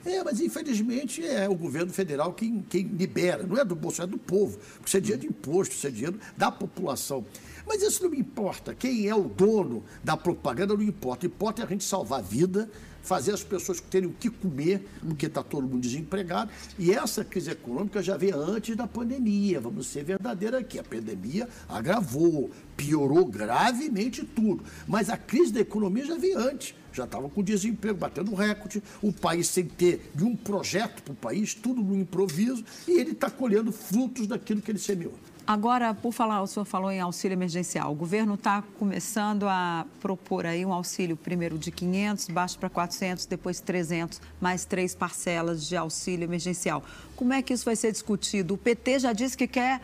É, 0.05 0.23
mas 0.23 0.39
infelizmente 0.39 1.25
é 1.25 1.47
o 1.47 1.55
governo 1.55 1.93
federal 1.93 2.33
quem, 2.33 2.61
quem 2.67 2.83
libera, 2.83 3.43
não 3.43 3.57
é 3.57 3.63
do 3.63 3.75
bolso, 3.75 4.01
é 4.01 4.07
do 4.07 4.17
povo. 4.17 4.57
Porque 4.57 4.87
isso 4.87 4.97
é 4.97 4.99
dinheiro 4.99 5.21
de 5.21 5.27
imposto, 5.27 5.75
isso 5.75 5.87
é 5.87 5.91
dinheiro 5.91 6.19
da 6.35 6.51
população. 6.51 7.25
Mas 7.67 7.81
isso 7.81 8.03
não 8.03 8.09
me 8.09 8.19
importa. 8.19 8.73
Quem 8.73 9.07
é 9.07 9.15
o 9.15 9.23
dono 9.23 9.83
da 10.03 10.17
propaganda 10.17 10.73
não 10.73 10.83
importa. 10.83 11.25
Importa 11.25 11.61
é 11.61 11.65
a 11.65 11.67
gente 11.67 11.83
salvar 11.83 12.19
a 12.19 12.21
vida, 12.23 12.69
fazer 13.01 13.33
as 13.33 13.43
pessoas 13.43 13.79
terem 13.79 14.09
o 14.09 14.13
que 14.13 14.29
comer, 14.29 14.87
porque 14.99 15.25
está 15.25 15.43
todo 15.43 15.67
mundo 15.67 15.81
desempregado. 15.81 16.51
E 16.77 16.91
essa 16.91 17.23
crise 17.23 17.51
econômica 17.51 18.01
já 18.01 18.17
veio 18.17 18.39
antes 18.39 18.75
da 18.75 18.87
pandemia, 18.87 19.59
vamos 19.59 19.87
ser 19.87 20.03
verdadeiros 20.03 20.59
aqui. 20.59 20.79
A 20.79 20.83
pandemia 20.83 21.47
agravou, 21.67 22.49
piorou 22.75 23.25
gravemente 23.25 24.23
tudo. 24.23 24.63
Mas 24.87 25.09
a 25.09 25.17
crise 25.17 25.51
da 25.51 25.59
economia 25.59 26.05
já 26.05 26.15
veio 26.15 26.37
antes. 26.37 26.75
Já 26.93 27.05
estava 27.05 27.29
com 27.29 27.41
desemprego, 27.41 27.97
batendo 27.97 28.35
recorde, 28.35 28.83
o 29.01 29.13
país 29.13 29.47
sem 29.47 29.65
ter 29.65 30.11
nenhum 30.13 30.35
projeto 30.35 31.01
para 31.03 31.13
o 31.13 31.15
país, 31.15 31.53
tudo 31.53 31.81
no 31.81 31.95
improviso, 31.95 32.65
e 32.85 32.99
ele 32.99 33.11
está 33.11 33.29
colhendo 33.29 33.71
frutos 33.71 34.27
daquilo 34.27 34.61
que 34.61 34.71
ele 34.71 34.79
semeou. 34.79 35.13
Agora, 35.51 35.93
por 35.93 36.13
falar, 36.13 36.41
o 36.41 36.47
senhor 36.47 36.63
falou 36.63 36.89
em 36.89 37.01
auxílio 37.01 37.35
emergencial. 37.35 37.91
O 37.91 37.95
governo 37.95 38.35
está 38.35 38.63
começando 38.79 39.49
a 39.49 39.85
propor 39.99 40.45
aí 40.45 40.65
um 40.65 40.71
auxílio 40.71 41.17
primeiro 41.17 41.57
de 41.57 41.69
500, 41.71 42.29
baixo 42.29 42.57
para 42.57 42.69
400, 42.69 43.25
depois 43.25 43.59
300, 43.59 44.21
mais 44.39 44.63
três 44.63 44.95
parcelas 44.95 45.67
de 45.67 45.75
auxílio 45.75 46.23
emergencial. 46.23 46.81
Como 47.17 47.33
é 47.33 47.41
que 47.41 47.53
isso 47.53 47.65
vai 47.65 47.75
ser 47.75 47.91
discutido? 47.91 48.53
O 48.53 48.57
PT 48.57 48.99
já 48.99 49.11
disse 49.11 49.35
que 49.35 49.45
quer 49.45 49.81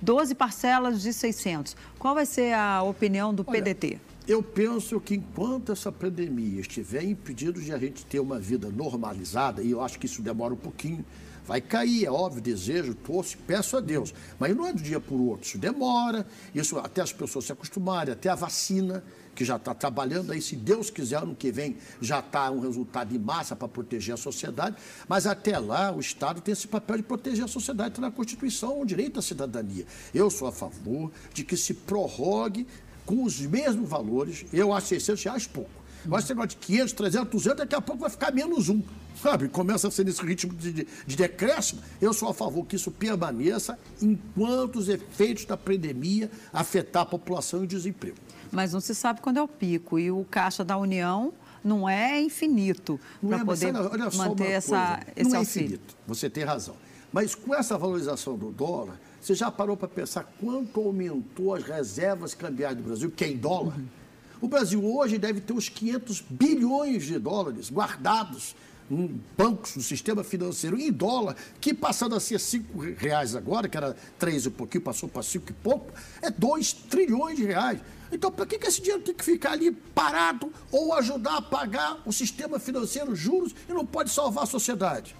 12 0.00 0.34
parcelas 0.34 1.02
de 1.02 1.12
600. 1.12 1.76
Qual 1.98 2.14
vai 2.14 2.24
ser 2.24 2.54
a 2.54 2.82
opinião 2.82 3.34
do 3.34 3.44
Olha, 3.46 3.62
PDT? 3.62 3.98
Eu 4.26 4.42
penso 4.42 4.98
que 4.98 5.16
enquanto 5.16 5.70
essa 5.70 5.92
pandemia 5.92 6.62
estiver 6.62 7.04
impedindo 7.04 7.60
de 7.60 7.74
a 7.74 7.78
gente 7.78 8.06
ter 8.06 8.20
uma 8.20 8.38
vida 8.38 8.70
normalizada, 8.70 9.62
e 9.62 9.70
eu 9.70 9.82
acho 9.82 9.98
que 9.98 10.06
isso 10.06 10.22
demora 10.22 10.54
um 10.54 10.56
pouquinho, 10.56 11.04
Vai 11.50 11.60
cair, 11.60 12.04
é 12.04 12.10
óbvio, 12.12 12.40
desejo, 12.40 12.94
torço, 12.94 13.36
peço 13.38 13.76
a 13.76 13.80
Deus. 13.80 14.14
Mas 14.38 14.54
não 14.54 14.68
é 14.68 14.72
do 14.72 14.80
dia 14.80 15.00
para 15.00 15.16
o 15.16 15.30
outro, 15.30 15.48
isso 15.48 15.58
demora, 15.58 16.24
isso 16.54 16.78
até 16.78 17.02
as 17.02 17.12
pessoas 17.12 17.44
se 17.44 17.50
acostumarem, 17.50 18.12
até 18.12 18.28
a 18.28 18.36
vacina, 18.36 19.02
que 19.34 19.44
já 19.44 19.56
está 19.56 19.74
trabalhando 19.74 20.30
aí, 20.30 20.40
se 20.40 20.54
Deus 20.54 20.90
quiser, 20.90 21.20
ano 21.20 21.34
que 21.34 21.50
vem 21.50 21.76
já 22.00 22.20
está 22.20 22.48
um 22.52 22.60
resultado 22.60 23.12
em 23.12 23.18
massa 23.18 23.56
para 23.56 23.66
proteger 23.66 24.14
a 24.14 24.16
sociedade, 24.16 24.76
mas 25.08 25.26
até 25.26 25.58
lá 25.58 25.90
o 25.90 25.98
Estado 25.98 26.40
tem 26.40 26.52
esse 26.52 26.68
papel 26.68 26.98
de 26.98 27.02
proteger 27.02 27.44
a 27.44 27.48
sociedade, 27.48 27.88
está 27.88 28.00
na 28.00 28.12
Constituição, 28.12 28.80
o 28.80 28.86
direito 28.86 29.18
à 29.18 29.22
cidadania. 29.22 29.84
Eu 30.14 30.30
sou 30.30 30.46
a 30.46 30.52
favor 30.52 31.10
de 31.34 31.42
que 31.42 31.56
se 31.56 31.74
prorrogue 31.74 32.64
com 33.04 33.24
os 33.24 33.40
mesmos 33.40 33.88
valores, 33.88 34.46
eu 34.52 34.72
acho 34.72 34.86
600 34.86 35.24
reais 35.24 35.46
pouco 35.48 35.80
mas 36.06 36.24
esse 36.24 36.32
negócio 36.32 36.50
de 36.50 36.56
500, 36.56 36.92
300, 36.92 37.30
200, 37.30 37.58
daqui 37.58 37.74
a 37.74 37.80
pouco 37.80 38.00
vai 38.00 38.10
ficar 38.10 38.32
menos 38.32 38.68
um. 38.68 38.82
Sabe? 39.22 39.48
Começa 39.48 39.88
a 39.88 39.90
ser 39.90 40.04
nesse 40.04 40.22
ritmo 40.22 40.54
de, 40.54 40.72
de, 40.72 40.88
de 41.06 41.16
decréscimo. 41.16 41.82
Eu 42.00 42.12
sou 42.12 42.28
a 42.28 42.34
favor 42.34 42.64
que 42.64 42.76
isso 42.76 42.90
permaneça 42.90 43.78
enquanto 44.00 44.76
os 44.76 44.88
efeitos 44.88 45.44
da 45.44 45.56
pandemia 45.56 46.30
afetar 46.52 47.02
a 47.02 47.06
população 47.06 47.60
e 47.60 47.64
o 47.64 47.66
desemprego. 47.66 48.16
Mas 48.50 48.72
não 48.72 48.80
se 48.80 48.94
sabe 48.94 49.20
quando 49.20 49.36
é 49.36 49.42
o 49.42 49.48
pico. 49.48 49.98
E 49.98 50.10
o 50.10 50.24
Caixa 50.30 50.64
da 50.64 50.76
União 50.78 51.34
não 51.62 51.86
é 51.86 52.20
infinito 52.20 52.98
para 53.20 53.38
é, 53.38 53.44
poder 53.44 53.76
olha 53.76 54.10
manter 54.16 54.50
essa, 54.50 55.00
esse 55.14 55.28
não 55.28 55.36
é 55.36 55.38
auxílio. 55.38 55.66
Infinito, 55.66 55.96
você 56.06 56.30
tem 56.30 56.44
razão. 56.44 56.74
Mas 57.12 57.34
com 57.34 57.54
essa 57.54 57.76
valorização 57.76 58.38
do 58.38 58.50
dólar, 58.50 58.98
você 59.20 59.34
já 59.34 59.50
parou 59.50 59.76
para 59.76 59.88
pensar 59.88 60.24
quanto 60.40 60.80
aumentou 60.80 61.54
as 61.54 61.64
reservas 61.64 62.32
cambiais 62.32 62.76
do 62.76 62.82
Brasil, 62.82 63.10
que 63.10 63.24
é 63.24 63.28
em 63.28 63.36
dólar? 63.36 63.76
Uhum. 63.76 63.86
O 64.40 64.48
Brasil 64.48 64.82
hoje 64.82 65.18
deve 65.18 65.40
ter 65.40 65.52
uns 65.52 65.68
500 65.68 66.24
bilhões 66.30 67.04
de 67.04 67.18
dólares 67.18 67.70
guardados 67.70 68.54
bancos, 69.36 69.76
no 69.76 69.82
sistema 69.82 70.24
financeiro, 70.24 70.78
em 70.78 70.90
dólar, 70.90 71.36
que 71.60 71.72
passando 71.72 72.14
a 72.14 72.20
ser 72.20 72.40
5 72.40 72.78
reais 72.96 73.36
agora, 73.36 73.68
que 73.68 73.76
era 73.76 73.96
3 74.18 74.46
e 74.46 74.50
pouquinho, 74.50 74.82
passou 74.82 75.08
para 75.08 75.22
5 75.22 75.50
e 75.50 75.54
pouco, 75.54 75.92
é 76.20 76.30
2 76.30 76.72
trilhões 76.72 77.36
de 77.36 77.44
reais. 77.44 77.80
Então, 78.12 78.30
para 78.30 78.44
que, 78.44 78.58
que 78.58 78.66
esse 78.66 78.80
dinheiro 78.80 79.02
tem 79.02 79.14
que 79.14 79.24
ficar 79.24 79.52
ali 79.52 79.70
parado 79.70 80.52
ou 80.72 80.92
ajudar 80.94 81.36
a 81.36 81.42
pagar 81.42 82.02
o 82.04 82.12
sistema 82.12 82.58
financeiro, 82.58 83.14
juros, 83.14 83.54
e 83.68 83.72
não 83.72 83.86
pode 83.86 84.10
salvar 84.10 84.44
a 84.44 84.46
sociedade? 84.46 85.14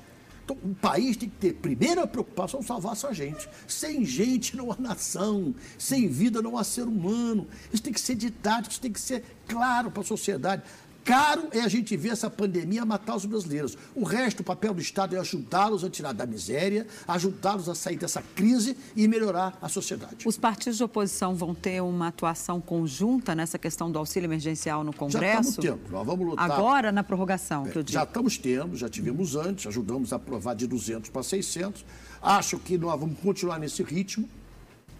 Então, 0.44 0.56
o 0.64 0.74
país 0.74 1.16
tem 1.16 1.28
que 1.28 1.36
ter, 1.36 1.52
primeira 1.54 2.04
preocupação, 2.08 2.60
salvar 2.60 2.96
sua 2.96 3.12
gente. 3.12 3.48
Sem 3.68 4.04
gente 4.04 4.56
não 4.56 4.72
há 4.72 4.76
nação, 4.76 5.54
sem 5.78 6.08
vida 6.08 6.42
não 6.42 6.58
há 6.58 6.64
ser 6.64 6.88
humano. 6.88 7.46
Isso 7.72 7.82
tem 7.82 7.92
que 7.92 8.00
ser 8.00 8.16
didático, 8.16 8.72
isso 8.72 8.80
tem 8.80 8.92
que 8.92 9.00
ser 9.00 9.22
claro 9.46 9.92
para 9.92 10.02
a 10.02 10.04
sociedade. 10.04 10.62
Caro 11.04 11.48
é 11.52 11.60
a 11.60 11.68
gente 11.68 11.96
ver 11.96 12.10
essa 12.10 12.28
pandemia 12.28 12.84
matar 12.84 13.16
os 13.16 13.24
brasileiros. 13.24 13.76
O 13.94 14.04
resto, 14.04 14.40
o 14.40 14.44
papel 14.44 14.74
do 14.74 14.80
Estado 14.80 15.16
é 15.16 15.18
ajudá-los 15.18 15.84
a 15.84 15.90
tirar 15.90 16.12
da 16.12 16.26
miséria, 16.26 16.86
ajudá-los 17.06 17.68
a 17.68 17.74
sair 17.74 17.96
dessa 17.96 18.22
crise 18.34 18.76
e 18.94 19.08
melhorar 19.08 19.58
a 19.60 19.68
sociedade. 19.68 20.26
Os 20.26 20.36
partidos 20.36 20.76
de 20.76 20.84
oposição 20.84 21.34
vão 21.34 21.54
ter 21.54 21.80
uma 21.82 22.08
atuação 22.08 22.60
conjunta 22.60 23.34
nessa 23.34 23.58
questão 23.58 23.90
do 23.90 23.98
auxílio 23.98 24.26
emergencial 24.26 24.84
no 24.84 24.92
Congresso? 24.92 25.22
Já 25.22 25.40
estamos 25.40 25.56
tendo. 25.56 25.90
Nós 25.90 26.06
vamos 26.06 26.26
lutar. 26.26 26.50
Agora, 26.50 26.92
na 26.92 27.02
prorrogação, 27.02 27.66
é, 27.66 27.72
Já 27.86 28.04
estamos 28.04 28.38
tendo, 28.38 28.76
já 28.76 28.88
tivemos 28.88 29.36
antes, 29.36 29.66
ajudamos 29.66 30.12
a 30.12 30.16
aprovar 30.16 30.54
de 30.54 30.66
200 30.66 31.10
para 31.10 31.22
600. 31.22 31.84
Acho 32.22 32.58
que 32.58 32.76
nós 32.76 32.98
vamos 32.98 33.18
continuar 33.20 33.58
nesse 33.58 33.82
ritmo. 33.82 34.28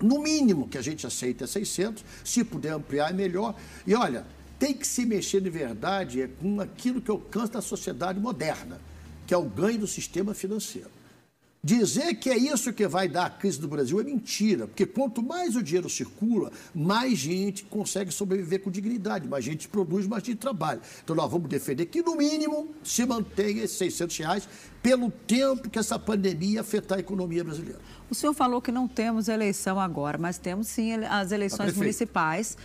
No 0.00 0.19
mínimo 0.23 0.66
que 0.66 0.78
a 0.78 0.83
gente 0.83 1.07
aceita 1.07 1.45
é 1.45 1.47
600. 1.47 2.04
Se 2.25 2.42
puder 2.42 2.73
ampliar, 2.73 3.11
é 3.11 3.12
melhor. 3.12 3.54
E 3.87 3.95
olha, 3.95 4.25
tem 4.61 4.75
que 4.75 4.87
se 4.87 5.07
mexer 5.07 5.40
de 5.40 5.49
verdade 5.49 6.21
é 6.21 6.29
com 6.29 6.61
aquilo 6.61 7.00
que 7.00 7.11
alcança 7.11 7.59
a 7.59 7.62
sociedade 7.62 8.21
moderna, 8.21 8.79
que 9.26 9.33
é 9.33 9.37
o 9.37 9.45
ganho 9.45 9.79
do 9.79 9.87
sistema 9.87 10.35
financeiro. 10.35 10.90
Dizer 11.62 12.14
que 12.14 12.31
é 12.31 12.38
isso 12.38 12.73
que 12.73 12.87
vai 12.87 13.07
dar 13.07 13.26
a 13.26 13.31
crise 13.31 13.61
do 13.61 13.69
Brasil 13.69 14.00
é 14.00 14.05
mentira, 14.05 14.67
porque 14.67 14.87
quanto 14.87 15.23
mais 15.23 15.57
o 15.57 15.62
dinheiro 15.62 15.90
circula, 15.90 16.50
mais 16.75 17.19
gente 17.19 17.64
consegue 17.64 18.11
sobreviver 18.11 18.62
com 18.62 18.71
dignidade, 18.71 19.29
mais 19.29 19.45
gente 19.45 19.67
produz, 19.69 20.07
mais 20.07 20.25
gente 20.25 20.38
trabalha. 20.38 20.81
Então 21.02 21.17
nós 21.17 21.31
vamos 21.31 21.49
defender 21.49 21.87
que, 21.87 22.02
no 22.02 22.17
mínimo, 22.17 22.69
se 22.83 23.05
mantenha 23.05 23.64
esses 23.64 23.76
600 23.76 24.17
reais 24.19 24.49
pelo 24.83 25.11
tempo 25.11 25.69
que 25.69 25.79
essa 25.79 25.99
pandemia 25.99 26.62
afetar 26.62 26.97
a 26.99 27.00
economia 27.00 27.45
brasileira. 27.45 27.79
O 28.11 28.14
senhor 28.14 28.33
falou 28.33 28.62
que 28.62 28.73
não 28.73 28.88
temos 28.88 29.29
eleição 29.29 29.79
agora, 29.79 30.17
mas 30.17 30.38
temos 30.38 30.67
sim 30.67 30.95
as 30.95 31.31
eleições 31.31 31.76
municipais 31.76 32.57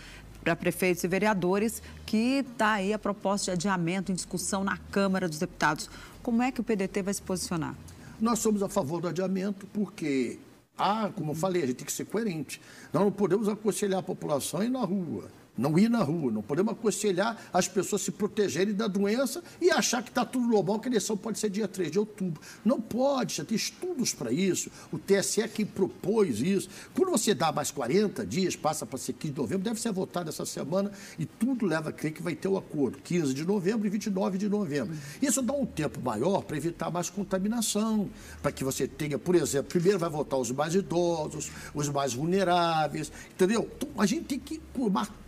para 0.46 0.54
prefeitos 0.54 1.02
e 1.02 1.08
vereadores, 1.08 1.82
que 2.06 2.38
está 2.38 2.74
aí 2.74 2.92
a 2.92 2.98
proposta 3.00 3.46
de 3.46 3.66
adiamento 3.66 4.12
em 4.12 4.14
discussão 4.14 4.62
na 4.62 4.76
Câmara 4.76 5.28
dos 5.28 5.40
Deputados. 5.40 5.90
Como 6.22 6.40
é 6.40 6.52
que 6.52 6.60
o 6.60 6.64
PDT 6.64 7.02
vai 7.02 7.12
se 7.12 7.20
posicionar? 7.20 7.74
Nós 8.20 8.38
somos 8.38 8.62
a 8.62 8.68
favor 8.68 9.00
do 9.00 9.08
adiamento 9.08 9.66
porque, 9.74 10.38
ah, 10.78 11.10
como 11.16 11.32
eu 11.32 11.34
falei, 11.34 11.64
a 11.64 11.66
gente 11.66 11.78
tem 11.78 11.84
que 11.84 11.92
ser 11.92 12.04
coerente. 12.04 12.60
Nós 12.92 13.02
não 13.02 13.10
podemos 13.10 13.48
aconselhar 13.48 13.98
a 13.98 14.02
população 14.04 14.60
a 14.60 14.64
ir 14.64 14.68
na 14.68 14.84
rua 14.84 15.24
não 15.56 15.78
ir 15.78 15.88
na 15.88 16.02
rua, 16.02 16.30
não 16.30 16.42
podemos 16.42 16.72
aconselhar 16.72 17.40
as 17.52 17.66
pessoas 17.66 18.02
se 18.02 18.10
protegerem 18.10 18.74
da 18.74 18.86
doença 18.86 19.42
e 19.60 19.70
achar 19.70 20.02
que 20.02 20.10
está 20.10 20.24
tudo 20.24 20.46
normal, 20.46 20.78
que 20.78 20.88
a 20.88 20.90
eleição 20.90 21.16
pode 21.16 21.38
ser 21.38 21.50
dia 21.50 21.66
3 21.66 21.90
de 21.90 21.98
outubro. 21.98 22.40
Não 22.64 22.80
pode, 22.80 23.36
já 23.36 23.44
tem 23.44 23.56
estudos 23.56 24.12
para 24.12 24.32
isso. 24.32 24.70
O 24.92 24.98
TSE 24.98 25.42
é 25.42 25.48
quem 25.48 25.64
propôs 25.64 26.40
isso. 26.40 26.68
Quando 26.94 27.10
você 27.10 27.34
dá 27.34 27.50
mais 27.52 27.70
40 27.70 28.26
dias, 28.26 28.56
passa 28.56 28.84
para 28.84 28.98
ser 28.98 29.14
15 29.14 29.32
de 29.32 29.40
novembro, 29.40 29.64
deve 29.64 29.80
ser 29.80 29.92
votado 29.92 30.28
essa 30.28 30.44
semana 30.44 30.90
e 31.18 31.24
tudo 31.24 31.66
leva 31.66 31.90
a 31.90 31.92
crer 31.92 32.12
que 32.12 32.22
vai 32.22 32.34
ter 32.34 32.48
o 32.48 32.54
um 32.54 32.56
acordo, 32.58 32.98
15 32.98 33.34
de 33.34 33.44
novembro 33.44 33.86
e 33.86 33.90
29 33.90 34.38
de 34.38 34.48
novembro. 34.48 34.94
Isso 35.20 35.42
dá 35.42 35.54
um 35.54 35.66
tempo 35.66 36.00
maior 36.00 36.42
para 36.42 36.56
evitar 36.56 36.90
mais 36.90 37.08
contaminação, 37.08 38.10
para 38.42 38.52
que 38.52 38.64
você 38.64 38.86
tenha, 38.86 39.18
por 39.18 39.34
exemplo, 39.34 39.68
primeiro 39.68 39.98
vai 39.98 40.10
votar 40.10 40.38
os 40.38 40.50
mais 40.50 40.74
idosos, 40.74 41.50
os 41.74 41.88
mais 41.88 42.14
vulneráveis, 42.14 43.10
entendeu? 43.32 43.70
Então, 43.76 43.88
a 43.98 44.06
gente 44.06 44.24
tem 44.24 44.38
que 44.38 44.60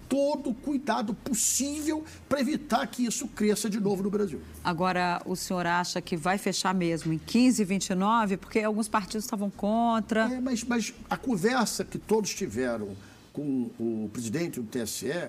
todo 0.09 0.51
o 0.51 0.55
cuidado 0.55 1.13
possível 1.13 2.03
para 2.29 2.41
evitar 2.41 2.87
que 2.87 3.05
isso 3.05 3.29
cresça 3.29 3.69
de 3.69 3.79
novo 3.79 4.03
no 4.03 4.11
Brasil. 4.11 4.41
Agora, 4.65 5.21
o 5.27 5.37
senhor 5.37 5.67
acha 5.67 6.01
que 6.01 6.17
vai 6.17 6.39
fechar 6.39 6.75
mesmo 6.75 7.13
em 7.13 7.19
15 7.19 7.63
e 7.63 7.65
29, 7.65 8.37
porque 8.39 8.61
alguns 8.61 8.89
partidos 8.89 9.25
estavam 9.25 9.51
contra? 9.51 10.33
É, 10.33 10.41
mas, 10.41 10.65
mas 10.65 10.95
a 11.09 11.17
conversa 11.17 11.85
que 11.85 11.99
todos 11.99 12.35
tiveram 12.35 12.97
com 13.33 13.71
o 13.79 14.11
presidente 14.13 14.61
do 14.61 14.67
TSE 14.67 15.29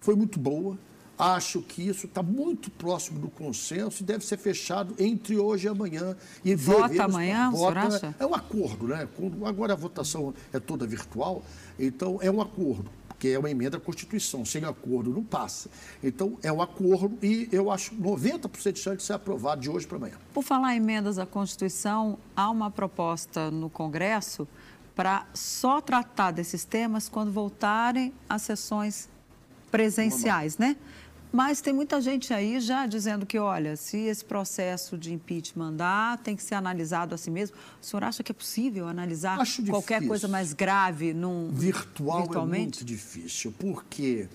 foi 0.00 0.14
muito 0.14 0.38
boa. 0.38 0.78
Acho 1.18 1.60
que 1.62 1.82
isso 1.82 2.06
está 2.06 2.22
muito 2.22 2.70
próximo 2.70 3.18
do 3.18 3.28
consenso 3.28 4.04
e 4.04 4.06
deve 4.06 4.24
ser 4.24 4.36
fechado 4.36 4.94
entre 5.00 5.36
hoje 5.36 5.66
e 5.66 5.68
amanhã. 5.68 6.16
E 6.44 6.54
vota 6.54 7.02
amanhã, 7.02 7.50
vota, 7.50 7.80
acha? 7.80 8.14
É 8.20 8.24
um 8.24 8.34
acordo, 8.34 8.86
né? 8.86 9.08
Agora 9.44 9.72
a 9.72 9.76
votação 9.76 10.32
é 10.52 10.60
toda 10.60 10.86
virtual, 10.86 11.42
então 11.76 12.20
é 12.22 12.30
um 12.30 12.40
acordo 12.40 12.88
porque 13.18 13.28
é 13.28 13.38
uma 13.38 13.50
emenda 13.50 13.76
à 13.76 13.80
Constituição. 13.80 14.44
Sem 14.44 14.64
acordo 14.64 15.10
não 15.10 15.24
passa. 15.24 15.68
Então, 16.02 16.38
é 16.40 16.52
um 16.52 16.62
acordo 16.62 17.18
e 17.20 17.48
eu 17.50 17.68
acho 17.68 17.92
90% 17.96 18.72
de 18.72 18.78
chance 18.78 18.96
de 18.98 19.02
ser 19.02 19.14
aprovado 19.14 19.60
de 19.60 19.68
hoje 19.68 19.88
para 19.88 19.96
amanhã. 19.96 20.14
Por 20.32 20.44
falar 20.44 20.74
em 20.74 20.76
emendas 20.76 21.18
à 21.18 21.26
Constituição, 21.26 22.16
há 22.36 22.48
uma 22.48 22.70
proposta 22.70 23.50
no 23.50 23.68
Congresso 23.68 24.46
para 24.94 25.26
só 25.34 25.80
tratar 25.80 26.30
desses 26.30 26.64
temas 26.64 27.08
quando 27.08 27.32
voltarem 27.32 28.12
às 28.28 28.42
sessões 28.42 29.08
presenciais, 29.68 30.56
né? 30.56 30.76
Mas 31.32 31.60
tem 31.60 31.72
muita 31.72 32.00
gente 32.00 32.32
aí 32.32 32.58
já 32.60 32.86
dizendo 32.86 33.26
que, 33.26 33.38
olha, 33.38 33.76
se 33.76 33.98
esse 33.98 34.24
processo 34.24 34.96
de 34.96 35.12
impeachment 35.12 35.68
andar, 35.68 36.18
tem 36.18 36.34
que 36.34 36.42
ser 36.42 36.54
analisado 36.54 37.14
assim 37.14 37.30
mesmo. 37.30 37.56
O 37.80 37.84
senhor 37.84 38.02
acha 38.04 38.22
que 38.22 38.32
é 38.32 38.34
possível 38.34 38.88
analisar 38.88 39.38
Acho 39.38 39.62
qualquer 39.66 39.96
difícil. 39.96 40.08
coisa 40.08 40.28
mais 40.28 40.52
grave 40.52 41.12
num 41.12 41.50
virtual 41.50 42.22
virtualmente? 42.22 42.60
é 42.60 42.64
muito 42.64 42.84
difícil, 42.84 43.52
porque 43.58 44.28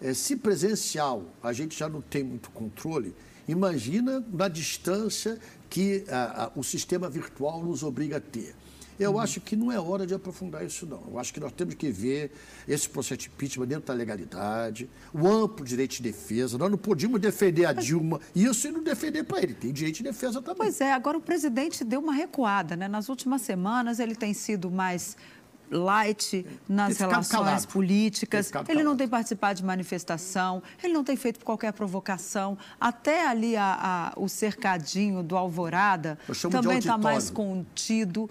é, 0.00 0.12
se 0.12 0.36
presencial 0.36 1.24
a 1.42 1.52
gente 1.52 1.78
já 1.78 1.88
não 1.88 2.00
tem 2.00 2.24
muito 2.24 2.50
controle, 2.50 3.14
imagina 3.46 4.24
na 4.32 4.48
distância 4.48 5.38
que 5.70 6.04
a, 6.08 6.44
a, 6.44 6.50
o 6.56 6.62
sistema 6.64 7.08
virtual 7.08 7.62
nos 7.64 7.82
obriga 7.82 8.16
a 8.16 8.20
ter. 8.20 8.54
Eu 8.98 9.12
uhum. 9.12 9.20
acho 9.20 9.40
que 9.40 9.56
não 9.56 9.70
é 9.70 9.78
hora 9.78 10.06
de 10.06 10.14
aprofundar 10.14 10.64
isso, 10.64 10.86
não. 10.86 11.02
Eu 11.10 11.18
acho 11.18 11.32
que 11.32 11.40
nós 11.40 11.52
temos 11.52 11.74
que 11.74 11.90
ver 11.90 12.32
esse 12.68 12.88
processo 12.88 13.22
de 13.22 13.28
impeachment 13.28 13.66
dentro 13.66 13.86
da 13.86 13.94
legalidade, 13.94 14.88
o 15.12 15.26
amplo 15.26 15.64
direito 15.64 15.92
de 15.96 16.02
defesa. 16.02 16.58
Nós 16.58 16.70
não 16.70 16.78
podíamos 16.78 17.20
defender 17.20 17.64
a 17.64 17.72
Dilma 17.72 18.20
isso 18.34 18.68
e 18.68 18.70
não 18.70 18.82
defender 18.82 19.24
para 19.24 19.42
ele. 19.42 19.54
Tem 19.54 19.72
direito 19.72 19.96
de 19.96 20.04
defesa 20.04 20.40
também. 20.40 20.58
Pois 20.58 20.80
é, 20.80 20.92
agora 20.92 21.18
o 21.18 21.20
presidente 21.20 21.84
deu 21.84 22.00
uma 22.00 22.12
recuada, 22.12 22.76
né? 22.76 22.88
Nas 22.88 23.08
últimas 23.08 23.42
semanas 23.42 23.98
ele 23.98 24.14
tem 24.14 24.34
sido 24.34 24.70
mais 24.70 25.16
light 25.72 26.46
nas 26.68 26.98
relações 26.98 27.28
calado. 27.28 27.68
políticas. 27.68 28.50
Ele 28.68 28.84
não 28.84 28.96
tem 28.96 29.08
participado 29.08 29.56
de 29.56 29.64
manifestação, 29.64 30.62
ele 30.82 30.92
não 30.92 31.02
tem 31.02 31.16
feito 31.16 31.44
qualquer 31.44 31.72
provocação. 31.72 32.56
Até 32.80 33.26
ali 33.26 33.56
a, 33.56 34.12
a, 34.16 34.20
o 34.20 34.28
cercadinho 34.28 35.22
do 35.22 35.36
Alvorada 35.36 36.18
também 36.50 36.78
está 36.78 36.98
mais 36.98 37.30
contido. 37.30 38.30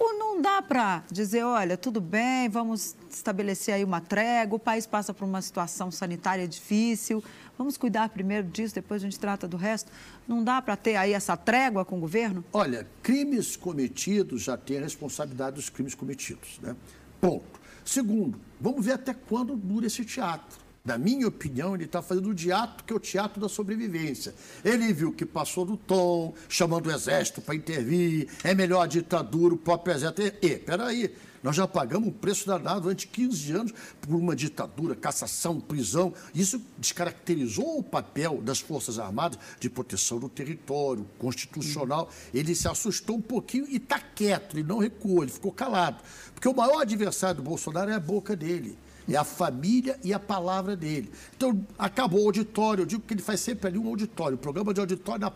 Ou 0.00 0.14
não 0.14 0.40
dá 0.40 0.62
para 0.62 1.04
dizer, 1.12 1.44
olha, 1.44 1.76
tudo 1.76 2.00
bem, 2.00 2.48
vamos 2.48 2.96
estabelecer 3.10 3.74
aí 3.74 3.84
uma 3.84 4.00
trégua, 4.00 4.56
o 4.56 4.58
país 4.58 4.86
passa 4.86 5.12
por 5.12 5.26
uma 5.26 5.42
situação 5.42 5.90
sanitária 5.90 6.48
difícil, 6.48 7.22
vamos 7.58 7.76
cuidar 7.76 8.08
primeiro 8.08 8.48
disso, 8.48 8.74
depois 8.74 9.02
a 9.02 9.04
gente 9.04 9.20
trata 9.20 9.46
do 9.46 9.58
resto. 9.58 9.92
Não 10.26 10.42
dá 10.42 10.62
para 10.62 10.74
ter 10.74 10.96
aí 10.96 11.12
essa 11.12 11.36
trégua 11.36 11.84
com 11.84 11.98
o 11.98 12.00
governo? 12.00 12.42
Olha, 12.50 12.88
crimes 13.02 13.56
cometidos 13.56 14.40
já 14.40 14.56
tem 14.56 14.78
a 14.78 14.80
responsabilidade 14.80 15.56
dos 15.56 15.68
crimes 15.68 15.94
cometidos, 15.94 16.58
né? 16.62 16.74
Ponto. 17.20 17.60
Segundo, 17.84 18.40
vamos 18.58 18.82
ver 18.82 18.92
até 18.92 19.12
quando 19.12 19.54
dura 19.54 19.86
esse 19.86 20.02
teatro. 20.02 20.59
Na 20.82 20.96
minha 20.96 21.28
opinião, 21.28 21.74
ele 21.74 21.84
está 21.84 22.00
fazendo 22.00 22.30
o 22.30 22.34
teatro 22.34 22.84
que 22.84 22.92
é 22.92 22.96
o 22.96 23.00
teatro 23.00 23.38
da 23.38 23.50
sobrevivência. 23.50 24.34
Ele 24.64 24.92
viu 24.94 25.12
que 25.12 25.26
passou 25.26 25.66
do 25.66 25.76
tom, 25.76 26.34
chamando 26.48 26.86
o 26.86 26.90
exército 26.90 27.42
para 27.42 27.54
intervir, 27.54 28.28
é 28.42 28.54
melhor 28.54 28.82
a 28.82 28.86
ditadura, 28.86 29.54
o 29.54 29.58
próprio 29.58 29.94
exército. 29.94 30.22
E, 30.40 30.56
peraí, 30.56 31.14
nós 31.42 31.54
já 31.54 31.68
pagamos 31.68 32.08
um 32.08 32.12
preço 32.12 32.46
danado 32.46 32.82
durante 32.82 33.06
15 33.08 33.52
anos 33.52 33.74
por 34.00 34.14
uma 34.14 34.34
ditadura, 34.34 34.94
cassação, 34.94 35.60
prisão. 35.60 36.14
Isso 36.34 36.60
descaracterizou 36.78 37.78
o 37.78 37.82
papel 37.82 38.40
das 38.40 38.60
Forças 38.60 38.98
Armadas 38.98 39.38
de 39.58 39.68
proteção 39.68 40.18
do 40.18 40.30
território 40.30 41.06
constitucional. 41.18 42.08
Ele 42.32 42.54
se 42.54 42.66
assustou 42.66 43.16
um 43.16 43.22
pouquinho 43.22 43.66
e 43.68 43.76
está 43.76 44.00
quieto, 44.00 44.56
ele 44.56 44.66
não 44.66 44.78
recuou, 44.78 45.22
ele 45.22 45.32
ficou 45.32 45.52
calado. 45.52 46.02
Porque 46.34 46.48
o 46.48 46.54
maior 46.54 46.80
adversário 46.80 47.36
do 47.36 47.42
Bolsonaro 47.42 47.90
é 47.90 47.94
a 47.94 48.00
boca 48.00 48.34
dele 48.34 48.78
é 49.14 49.18
a 49.18 49.24
família 49.24 49.98
e 50.02 50.12
a 50.12 50.18
palavra 50.18 50.76
dele. 50.76 51.10
Então, 51.36 51.66
acabou 51.78 52.22
o 52.22 52.26
auditório, 52.26 52.82
eu 52.82 52.86
digo 52.86 53.02
que 53.02 53.14
ele 53.14 53.22
faz 53.22 53.40
sempre 53.40 53.68
ali 53.68 53.78
um 53.78 53.86
auditório, 53.88 54.38
programa 54.38 54.72
de 54.72 54.80
auditório 54.80 55.20
na, 55.20 55.32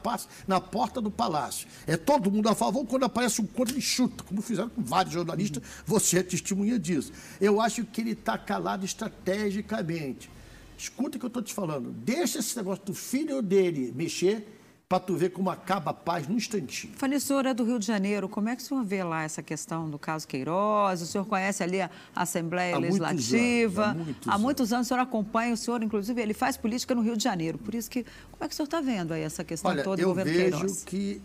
na 0.47 0.61
porta 0.61 1.01
do 1.01 1.11
palácio. 1.11 1.67
É 1.87 1.97
todo 1.97 2.31
mundo 2.31 2.49
a 2.49 2.55
favor, 2.55 2.87
quando 2.87 3.05
aparece 3.05 3.41
um 3.41 3.47
contra, 3.47 3.75
ele 3.75 3.81
chuta, 3.81 4.25
como 4.25 4.41
fizeram 4.43 4.69
com 4.69 4.83
vários 4.83 5.15
jornalistas, 5.15 5.63
você 5.87 6.19
é 6.19 6.23
testemunha 6.23 6.79
disso. 6.79 7.13
Eu 7.41 7.61
acho 7.61 7.85
que 7.85 8.01
ele 8.01 8.13
está 8.13 8.39
calado 8.39 8.85
estrategicamente. 8.85 10.31
Escuta 10.77 11.17
o 11.17 11.21
que 11.21 11.27
eu 11.27 11.29
estou 11.29 11.43
te 11.43 11.55
falando. 11.55 11.93
Deixa 11.93 12.39
esse 12.39 12.57
negócio 12.57 12.85
do 12.85 12.95
filho 12.95 13.41
dele 13.41 13.93
mexer 13.95 14.47
para 14.89 15.01
tu 15.01 15.17
ver 15.17 15.31
como 15.31 15.51
acaba 15.51 15.91
a 15.91 15.95
paz 15.95 16.29
num 16.29 16.37
instantinho. 16.37 16.93
É 16.93 17.55
do 17.55 17.65
Rio 17.65 17.79
de 17.79 17.87
Janeiro. 17.87 18.29
Como 18.29 18.49
é 18.49 18.57
que 18.57 18.63
o 18.63 18.65
senhor 18.65 18.85
vê 18.85 19.03
lá 19.03 19.23
essa 19.23 19.43
questão 19.43 19.89
do 19.89 19.99
caso 19.99 20.29
Queiroz? 20.29 21.01
O 21.01 21.07
senhor 21.07 21.25
conhece 21.25 21.63
ali 21.63 21.81
a 21.81 21.91
Assembleia 22.15 22.77
há 22.77 22.79
Legislativa? 22.79 23.15
Muitos 23.15 23.79
anos, 23.79 23.79
há, 23.79 23.95
muitos, 24.05 24.29
há 24.29 24.39
muitos 24.39 24.73
anos. 24.73 24.87
o 24.87 24.89
senhor 24.89 25.01
acompanha, 25.01 25.55
o 25.55 25.57
senhor, 25.57 25.83
inclusive, 25.83 26.21
ele 26.21 26.35
faz 26.35 26.57
política 26.57 26.95
no 26.95 27.03
Rio 27.03 27.17
de 27.17 27.25
Janeiro. 27.25 27.59
Por 27.59 27.75
isso 27.75 27.91
que, 27.91 28.05
como 28.31 28.45
é 28.45 28.49
que 28.49 28.53
o 28.53 28.57
senhor 28.57 28.67
está 28.67 28.81
vendo 28.81 29.13
aí 29.13 29.23
essa 29.23 29.43
questão 29.43 29.71
Olha, 29.71 29.83
toda 29.83 30.03
do 30.03 30.09
governo 30.09 30.31
Queiroz? 30.31 30.63
Eu 30.63 30.69
vejo 30.69 30.85
que 30.85 31.21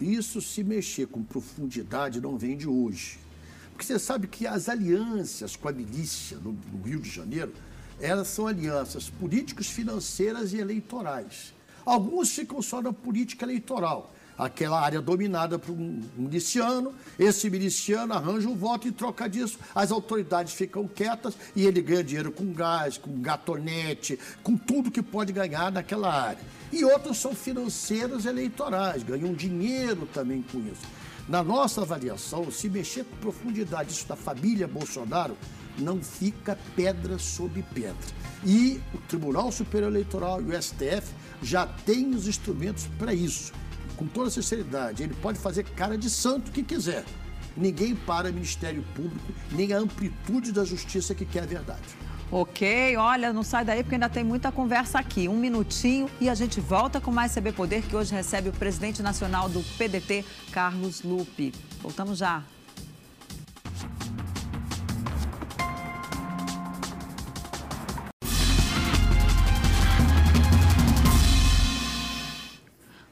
isso 0.00 0.40
se 0.40 0.62
mexer 0.64 1.06
com 1.06 1.22
profundidade 1.22 2.20
não 2.20 2.38
vem 2.38 2.56
de 2.56 2.68
hoje. 2.68 3.18
Porque 3.72 3.84
você 3.84 3.98
sabe 3.98 4.26
que 4.26 4.46
as 4.46 4.68
alianças 4.68 5.56
com 5.56 5.68
a 5.68 5.72
milícia 5.72 6.38
no, 6.38 6.56
no 6.72 6.82
Rio 6.82 7.00
de 7.00 7.10
Janeiro, 7.10 7.52
elas 8.00 8.28
são 8.28 8.46
alianças 8.46 9.10
políticas, 9.10 9.66
financeiras 9.66 10.52
e 10.52 10.58
eleitorais. 10.58 11.52
Alguns 11.84 12.30
ficam 12.30 12.60
só 12.62 12.80
na 12.80 12.92
política 12.92 13.44
eleitoral. 13.44 14.12
Aquela 14.40 14.80
área 14.80 15.02
dominada 15.02 15.58
por 15.58 15.72
um 15.72 16.02
miliciano, 16.16 16.94
esse 17.18 17.50
miliciano 17.50 18.14
arranja 18.14 18.48
um 18.48 18.56
voto 18.56 18.88
e 18.88 18.92
troca 18.92 19.28
disso, 19.28 19.58
as 19.74 19.92
autoridades 19.92 20.54
ficam 20.54 20.88
quietas 20.88 21.36
e 21.54 21.66
ele 21.66 21.82
ganha 21.82 22.02
dinheiro 22.02 22.32
com 22.32 22.50
gás, 22.50 22.96
com 22.96 23.20
gatonete, 23.20 24.18
com 24.42 24.56
tudo 24.56 24.90
que 24.90 25.02
pode 25.02 25.30
ganhar 25.30 25.70
naquela 25.70 26.10
área. 26.10 26.40
E 26.72 26.82
outros 26.86 27.18
são 27.18 27.34
financeiros 27.34 28.24
eleitorais, 28.24 29.02
ganham 29.02 29.34
dinheiro 29.34 30.08
também 30.10 30.42
com 30.50 30.58
isso. 30.60 30.86
Na 31.28 31.44
nossa 31.44 31.82
avaliação, 31.82 32.50
se 32.50 32.68
mexer 32.68 33.04
com 33.04 33.16
profundidade 33.16 33.92
isso 33.92 34.08
da 34.08 34.16
família 34.16 34.66
Bolsonaro, 34.66 35.36
não 35.78 36.02
fica 36.02 36.58
pedra 36.74 37.18
sobre 37.18 37.62
pedra. 37.62 37.94
E 38.44 38.80
o 38.94 38.98
Tribunal 38.98 39.52
Superior 39.52 39.90
Eleitoral 39.90 40.40
e 40.40 40.46
o 40.46 40.62
STF 40.62 41.12
já 41.42 41.66
têm 41.66 42.10
os 42.10 42.26
instrumentos 42.26 42.86
para 42.98 43.14
isso. 43.14 43.52
Com 43.96 44.06
toda 44.06 44.30
sinceridade, 44.30 45.02
ele 45.02 45.14
pode 45.14 45.38
fazer 45.38 45.64
cara 45.64 45.96
de 45.96 46.08
santo 46.08 46.50
que 46.50 46.62
quiser. 46.62 47.04
Ninguém 47.56 47.94
para 47.94 48.30
o 48.30 48.32
Ministério 48.32 48.84
Público, 48.94 49.32
nem 49.52 49.72
a 49.72 49.78
amplitude 49.78 50.52
da 50.52 50.64
justiça 50.64 51.14
que 51.14 51.24
quer 51.24 51.42
a 51.42 51.46
verdade. 51.46 51.82
Ok, 52.32 52.96
olha, 52.96 53.32
não 53.32 53.42
sai 53.42 53.64
daí 53.64 53.82
porque 53.82 53.96
ainda 53.96 54.08
tem 54.08 54.22
muita 54.22 54.52
conversa 54.52 55.00
aqui. 55.00 55.28
Um 55.28 55.36
minutinho 55.36 56.08
e 56.20 56.28
a 56.28 56.34
gente 56.34 56.60
volta 56.60 57.00
com 57.00 57.10
mais 57.10 57.34
CB 57.34 57.52
Poder, 57.52 57.82
que 57.82 57.96
hoje 57.96 58.14
recebe 58.14 58.48
o 58.48 58.52
presidente 58.52 59.02
nacional 59.02 59.48
do 59.48 59.60
PDT, 59.76 60.24
Carlos 60.52 61.02
Lupe. 61.02 61.52
Voltamos 61.82 62.18
já. 62.18 62.44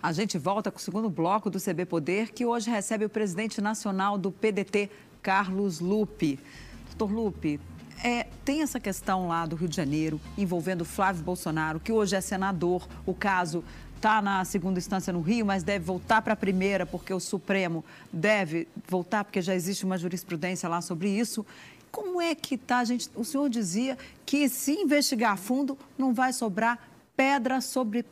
A 0.08 0.12
gente 0.12 0.38
volta 0.38 0.70
com 0.70 0.78
o 0.78 0.80
segundo 0.80 1.10
bloco 1.10 1.50
do 1.50 1.60
CB 1.60 1.84
Poder, 1.84 2.32
que 2.32 2.46
hoje 2.46 2.70
recebe 2.70 3.04
o 3.04 3.10
presidente 3.10 3.60
nacional 3.60 4.16
do 4.16 4.32
PDT, 4.32 4.88
Carlos 5.20 5.80
Lupe. 5.80 6.40
Doutor 6.86 7.14
Lupe, 7.14 7.60
é, 8.02 8.26
tem 8.42 8.62
essa 8.62 8.80
questão 8.80 9.28
lá 9.28 9.44
do 9.44 9.54
Rio 9.54 9.68
de 9.68 9.76
Janeiro 9.76 10.18
envolvendo 10.38 10.82
Flávio 10.82 11.22
Bolsonaro, 11.22 11.78
que 11.78 11.92
hoje 11.92 12.16
é 12.16 12.22
senador. 12.22 12.88
O 13.04 13.12
caso 13.12 13.62
está 13.96 14.22
na 14.22 14.46
segunda 14.46 14.78
instância 14.78 15.12
no 15.12 15.20
Rio, 15.20 15.44
mas 15.44 15.62
deve 15.62 15.84
voltar 15.84 16.22
para 16.22 16.32
a 16.32 16.36
primeira, 16.36 16.86
porque 16.86 17.12
o 17.12 17.20
Supremo 17.20 17.84
deve 18.10 18.66
voltar, 18.88 19.24
porque 19.24 19.42
já 19.42 19.54
existe 19.54 19.84
uma 19.84 19.98
jurisprudência 19.98 20.70
lá 20.70 20.80
sobre 20.80 21.10
isso. 21.10 21.44
Como 21.92 22.18
é 22.18 22.34
que 22.34 22.54
está, 22.54 22.82
gente? 22.82 23.10
O 23.14 23.26
senhor 23.26 23.50
dizia 23.50 23.98
que 24.24 24.48
se 24.48 24.72
investigar 24.72 25.32
a 25.32 25.36
fundo, 25.36 25.76
não 25.98 26.14
vai 26.14 26.32
sobrar 26.32 26.78
pedra 27.14 27.60
sobre 27.60 28.06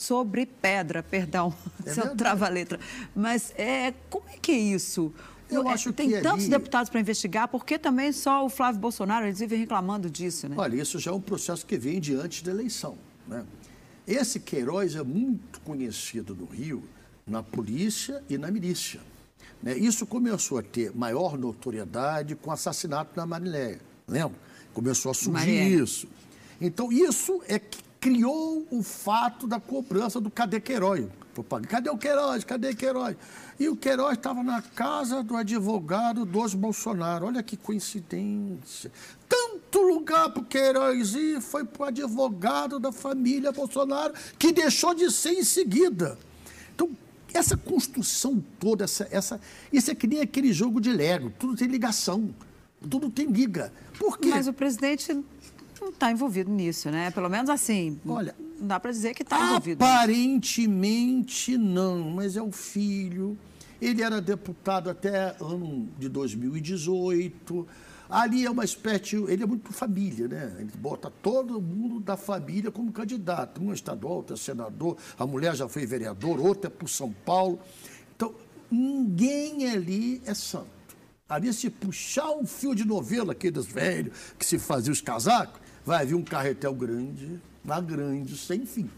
sobre 0.00 0.46
pedra, 0.46 1.02
perdão, 1.02 1.54
é 1.84 1.92
seu 1.92 2.16
trava-letra. 2.16 2.80
Mas 3.14 3.52
é, 3.56 3.92
como 4.08 4.24
é 4.28 4.38
que 4.40 4.50
é 4.50 4.58
isso? 4.58 5.12
Eu 5.50 5.68
é, 5.68 5.72
acho 5.72 5.92
tem 5.92 6.08
que 6.08 6.20
tantos 6.20 6.44
ali... 6.44 6.50
deputados 6.50 6.88
para 6.88 7.00
investigar, 7.00 7.48
por 7.48 7.66
que 7.66 7.78
também 7.78 8.10
só 8.12 8.44
o 8.44 8.48
Flávio 8.48 8.80
Bolsonaro? 8.80 9.26
Eles 9.26 9.40
vivem 9.40 9.58
reclamando 9.58 10.08
disso, 10.08 10.48
né? 10.48 10.54
Olha, 10.58 10.80
isso 10.80 10.98
já 10.98 11.10
é 11.10 11.14
um 11.14 11.20
processo 11.20 11.66
que 11.66 11.76
vem 11.76 12.00
diante 12.00 12.42
da 12.42 12.50
eleição. 12.50 12.96
Né? 13.28 13.44
Esse 14.06 14.40
Queiroz 14.40 14.94
é 14.94 15.02
muito 15.02 15.60
conhecido 15.60 16.34
no 16.34 16.46
Rio, 16.46 16.82
na 17.26 17.42
polícia 17.42 18.22
e 18.28 18.38
na 18.38 18.50
milícia. 18.50 19.00
Né? 19.62 19.76
Isso 19.76 20.06
começou 20.06 20.58
a 20.58 20.62
ter 20.62 20.96
maior 20.96 21.36
notoriedade 21.36 22.34
com 22.36 22.48
o 22.48 22.52
assassinato 22.52 23.12
na 23.16 23.26
Mariléia. 23.26 23.80
Lembra? 24.08 24.38
Começou 24.72 25.10
a 25.10 25.14
surgir 25.14 25.82
isso. 25.82 26.08
Então, 26.58 26.90
isso 26.90 27.42
é 27.46 27.58
que 27.58 27.89
criou 28.00 28.66
o 28.70 28.82
fato 28.82 29.46
da 29.46 29.60
cobrança 29.60 30.20
do 30.20 30.30
cadê 30.30 30.58
Queiroz? 30.58 31.06
Cadê 31.68 31.90
o 31.90 31.98
Queiroz? 31.98 32.44
Cadê 32.44 32.74
Queiroz? 32.74 33.16
E 33.58 33.68
o 33.68 33.76
Queiroz 33.76 34.16
estava 34.16 34.42
na 34.42 34.62
casa 34.62 35.22
do 35.22 35.36
advogado 35.36 36.24
dos 36.24 36.54
Bolsonaro. 36.54 37.26
Olha 37.26 37.42
que 37.42 37.56
coincidência. 37.56 38.90
Tanto 39.28 39.82
lugar 39.82 40.30
para 40.30 40.42
o 40.42 40.44
Queiroz 40.44 41.14
ir 41.14 41.40
foi 41.40 41.64
para 41.64 41.82
o 41.82 41.86
advogado 41.86 42.80
da 42.80 42.90
família 42.90 43.52
Bolsonaro, 43.52 44.14
que 44.38 44.50
deixou 44.50 44.94
de 44.94 45.10
ser 45.10 45.32
em 45.32 45.44
seguida. 45.44 46.18
Então, 46.74 46.90
essa 47.32 47.56
construção 47.56 48.42
toda, 48.58 48.84
essa, 48.84 49.06
essa, 49.10 49.40
isso 49.72 49.90
é 49.90 49.94
que 49.94 50.06
nem 50.06 50.20
aquele 50.20 50.52
jogo 50.52 50.80
de 50.80 50.90
Lego, 50.90 51.30
tudo 51.38 51.54
tem 51.54 51.68
ligação, 51.68 52.34
tudo 52.80 53.10
tem 53.10 53.26
liga. 53.26 53.72
Por 53.98 54.18
quê? 54.18 54.30
Mas 54.30 54.48
o 54.48 54.52
presidente 54.52 55.22
não 55.80 55.88
está 55.88 56.10
envolvido 56.10 56.50
nisso, 56.50 56.90
né? 56.90 57.10
Pelo 57.10 57.28
menos 57.28 57.48
assim. 57.48 57.98
Olha, 58.06 58.34
não 58.58 58.66
dá 58.66 58.78
para 58.78 58.90
dizer 58.90 59.14
que 59.14 59.22
está 59.22 59.40
envolvido. 59.40 59.84
Aparentemente 59.84 61.56
não, 61.56 62.10
mas 62.10 62.36
é 62.36 62.42
o 62.42 62.52
filho. 62.52 63.38
Ele 63.80 64.02
era 64.02 64.20
deputado 64.20 64.90
até 64.90 65.34
ano 65.40 65.88
de 65.98 66.08
2018. 66.08 67.66
Ali 68.10 68.44
é 68.44 68.50
uma 68.50 68.64
espécie, 68.64 69.16
ele 69.28 69.44
é 69.44 69.46
muito 69.46 69.72
família, 69.72 70.26
né? 70.26 70.56
Ele 70.58 70.72
bota 70.76 71.10
todo 71.22 71.60
mundo 71.60 72.00
da 72.00 72.16
família 72.16 72.70
como 72.70 72.92
candidato. 72.92 73.62
Um 73.62 73.70
é 73.70 73.74
estadual, 73.74 74.14
outro 74.14 74.34
é 74.34 74.36
senador, 74.36 74.96
a 75.16 75.24
mulher 75.26 75.54
já 75.54 75.68
foi 75.68 75.86
vereador, 75.86 76.40
outra 76.40 76.68
é 76.68 76.70
para 76.70 76.88
São 76.88 77.12
Paulo. 77.24 77.60
Então, 78.16 78.34
ninguém 78.70 79.70
ali 79.70 80.20
é 80.26 80.34
santo. 80.34 80.68
Ali, 81.28 81.52
se 81.52 81.70
puxar 81.70 82.32
um 82.32 82.44
fio 82.44 82.74
de 82.74 82.84
novela 82.84 83.30
aqui 83.30 83.52
dos 83.52 83.66
velhos, 83.66 84.12
que 84.36 84.44
se 84.44 84.58
fazia 84.58 84.92
os 84.92 85.00
casacos, 85.00 85.60
vai 85.84 86.06
vir 86.06 86.14
um 86.14 86.22
carretel 86.22 86.74
grande, 86.74 87.40
lá 87.64 87.80
grande, 87.80 88.36
sem 88.36 88.64
fim. 88.66 88.90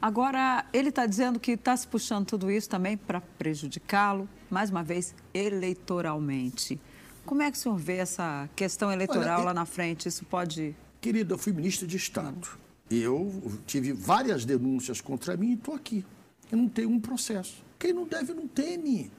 Agora, 0.00 0.66
ele 0.72 0.90
está 0.90 1.06
dizendo 1.06 1.40
que 1.40 1.52
está 1.52 1.76
se 1.76 1.86
puxando 1.86 2.26
tudo 2.26 2.50
isso 2.50 2.68
também 2.68 2.96
para 2.96 3.20
prejudicá-lo, 3.20 4.28
mais 4.50 4.70
uma 4.70 4.82
vez, 4.82 5.14
eleitoralmente. 5.32 6.78
Como 7.24 7.40
é 7.40 7.50
que 7.50 7.56
o 7.56 7.60
senhor 7.60 7.78
vê 7.78 7.96
essa 7.96 8.48
questão 8.54 8.92
eleitoral 8.92 9.38
Olha, 9.38 9.46
lá 9.46 9.54
na 9.54 9.64
frente? 9.64 10.06
Isso 10.06 10.24
pode. 10.26 10.76
Querido, 11.00 11.34
eu 11.34 11.38
fui 11.38 11.52
ministro 11.54 11.86
de 11.86 11.96
Estado. 11.96 12.48
Eu 12.90 13.58
tive 13.66 13.92
várias 13.92 14.44
denúncias 14.44 15.00
contra 15.00 15.36
mim 15.36 15.52
e 15.52 15.54
estou 15.54 15.74
aqui. 15.74 16.04
Eu 16.52 16.58
não 16.58 16.68
tenho 16.68 16.90
um 16.90 17.00
processo. 17.00 17.64
Quem 17.78 17.94
não 17.94 18.06
deve, 18.06 18.34
não 18.34 18.46
teme. 18.46 19.10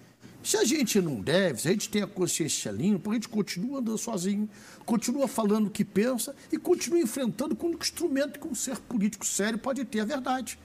Se 0.46 0.58
a 0.58 0.64
gente 0.64 1.02
não 1.02 1.20
deve, 1.22 1.60
se 1.60 1.68
a 1.68 1.72
gente 1.72 1.90
tem 1.90 2.04
a 2.04 2.08
consciência 2.08 2.70
limpa, 2.70 3.10
a 3.10 3.14
gente 3.16 3.28
continua 3.28 3.80
andando 3.80 3.98
sozinho, 3.98 4.48
continua 4.86 5.28
falando 5.28 5.66
o 5.66 5.70
que 5.72 5.84
pensa 5.84 6.36
e 6.52 6.58
continua 6.60 7.00
enfrentando 7.00 7.56
com 7.56 7.70
o 7.70 7.74
instrumento 7.74 8.40
que 8.40 8.48
um 8.48 8.54
ser 8.54 8.78
político 8.78 9.26
sério 9.26 9.58
pode 9.58 9.84
ter 9.86 10.02
a 10.02 10.06
verdade. 10.06 10.60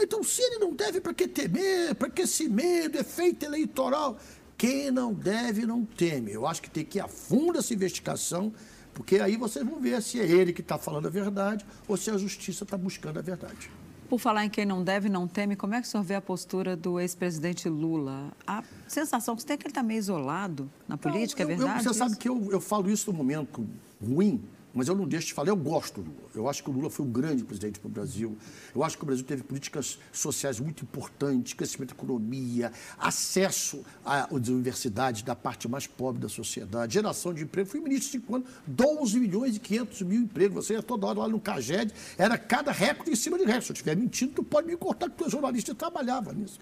Então, 0.00 0.24
se 0.24 0.42
ele 0.42 0.58
não 0.58 0.74
deve, 0.74 1.00
para 1.00 1.14
que 1.14 1.28
temer? 1.28 1.94
Para 1.94 2.10
que 2.10 2.22
esse 2.22 2.48
medo, 2.48 2.98
efeito 2.98 3.44
eleitoral? 3.44 4.18
Quem 4.58 4.90
não 4.90 5.14
deve, 5.14 5.64
não 5.64 5.84
teme. 5.84 6.32
Eu 6.32 6.44
acho 6.44 6.60
que 6.60 6.68
tem 6.68 6.84
que 6.84 6.98
ir 6.98 7.00
a 7.00 7.06
fundo 7.06 7.56
essa 7.56 7.72
investigação, 7.72 8.52
porque 8.92 9.20
aí 9.20 9.36
vocês 9.36 9.64
vão 9.64 9.78
ver 9.78 10.02
se 10.02 10.18
é 10.18 10.26
ele 10.26 10.52
que 10.52 10.60
está 10.60 10.76
falando 10.76 11.06
a 11.06 11.10
verdade 11.10 11.64
ou 11.86 11.96
se 11.96 12.10
a 12.10 12.18
justiça 12.18 12.64
está 12.64 12.76
buscando 12.76 13.20
a 13.20 13.22
verdade. 13.22 13.70
Por 14.10 14.18
falar 14.18 14.44
em 14.44 14.50
quem 14.50 14.66
não 14.66 14.82
deve, 14.82 15.08
não 15.08 15.28
teme, 15.28 15.54
como 15.54 15.72
é 15.72 15.80
que 15.80 15.86
o 15.86 15.90
senhor 15.90 16.02
vê 16.02 16.16
a 16.16 16.20
postura 16.20 16.76
do 16.76 16.98
ex-presidente 16.98 17.68
Lula? 17.68 18.32
A 18.44 18.64
sensação 18.88 19.36
que 19.36 19.42
você 19.42 19.46
tem 19.46 19.54
é 19.54 19.56
que 19.56 19.62
ele 19.62 19.70
está 19.70 19.84
meio 19.84 19.98
isolado 19.98 20.68
na 20.88 20.98
política, 20.98 21.44
não, 21.44 21.50
eu, 21.50 21.54
é 21.54 21.58
verdade? 21.58 21.86
Eu, 21.86 21.92
você 21.92 21.96
sabe 21.96 22.16
que 22.16 22.28
eu, 22.28 22.50
eu 22.50 22.60
falo 22.60 22.90
isso 22.90 23.12
no 23.12 23.16
momento 23.16 23.64
ruim, 24.04 24.42
mas 24.72 24.88
eu 24.88 24.94
não 24.94 25.06
deixo 25.06 25.28
de 25.28 25.34
falar, 25.34 25.48
eu 25.48 25.56
gosto 25.56 26.00
do 26.00 26.10
Lula. 26.10 26.30
Eu 26.34 26.48
acho 26.48 26.62
que 26.62 26.70
o 26.70 26.72
Lula 26.72 26.88
foi 26.88 27.04
um 27.04 27.10
grande 27.10 27.42
presidente 27.44 27.80
para 27.80 27.88
o 27.88 27.90
Brasil. 27.90 28.36
Eu 28.74 28.84
acho 28.84 28.96
que 28.96 29.02
o 29.02 29.06
Brasil 29.06 29.24
teve 29.24 29.42
políticas 29.42 29.98
sociais 30.12 30.60
muito 30.60 30.84
importantes, 30.84 31.52
crescimento 31.52 31.94
da 31.94 31.96
economia, 31.96 32.72
acesso 32.98 33.84
às 34.04 34.30
universidades 34.48 35.22
da 35.22 35.34
parte 35.34 35.68
mais 35.68 35.86
pobre 35.86 36.20
da 36.20 36.28
sociedade, 36.28 36.94
geração 36.94 37.34
de 37.34 37.42
emprego. 37.42 37.68
Fui 37.68 37.80
ministro 37.80 38.06
de 38.06 38.18
cinco 38.18 38.36
anos, 38.36 38.48
12 38.66 39.18
milhões 39.18 39.56
e 39.56 39.60
500 39.60 40.02
mil 40.02 40.20
empregos. 40.20 40.66
Você 40.66 40.74
ia 40.74 40.82
toda 40.82 41.06
hora 41.06 41.20
lá 41.20 41.28
no 41.28 41.40
CAGED, 41.40 41.92
era 42.16 42.38
cada 42.38 42.70
recorde 42.70 43.10
em 43.10 43.16
cima 43.16 43.36
de 43.38 43.44
recorde. 43.44 43.66
Se 43.66 43.72
eu 43.72 43.74
estiver 43.74 43.96
mentindo, 43.96 44.32
tu 44.34 44.44
pode 44.44 44.66
me 44.66 44.76
cortar, 44.76 45.10
que 45.10 45.16
tu 45.16 45.24
é 45.24 45.30
jornalista 45.30 45.72
e 45.72 45.74
trabalhava 45.74 46.32
nisso. 46.32 46.58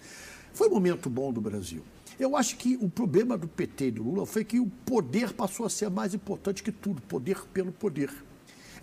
Foi 0.53 0.67
um 0.67 0.71
momento 0.71 1.09
bom 1.09 1.31
do 1.31 1.39
Brasil. 1.39 1.83
Eu 2.19 2.35
acho 2.35 2.57
que 2.57 2.77
o 2.81 2.89
problema 2.89 3.37
do 3.37 3.47
PT 3.47 3.87
e 3.87 3.91
do 3.91 4.03
Lula 4.03 4.25
foi 4.25 4.43
que 4.43 4.59
o 4.59 4.67
poder 4.85 5.31
passou 5.31 5.65
a 5.65 5.69
ser 5.69 5.89
mais 5.89 6.13
importante 6.13 6.61
que 6.61 6.71
tudo, 6.71 7.01
poder 7.03 7.41
pelo 7.53 7.71
poder. 7.71 8.11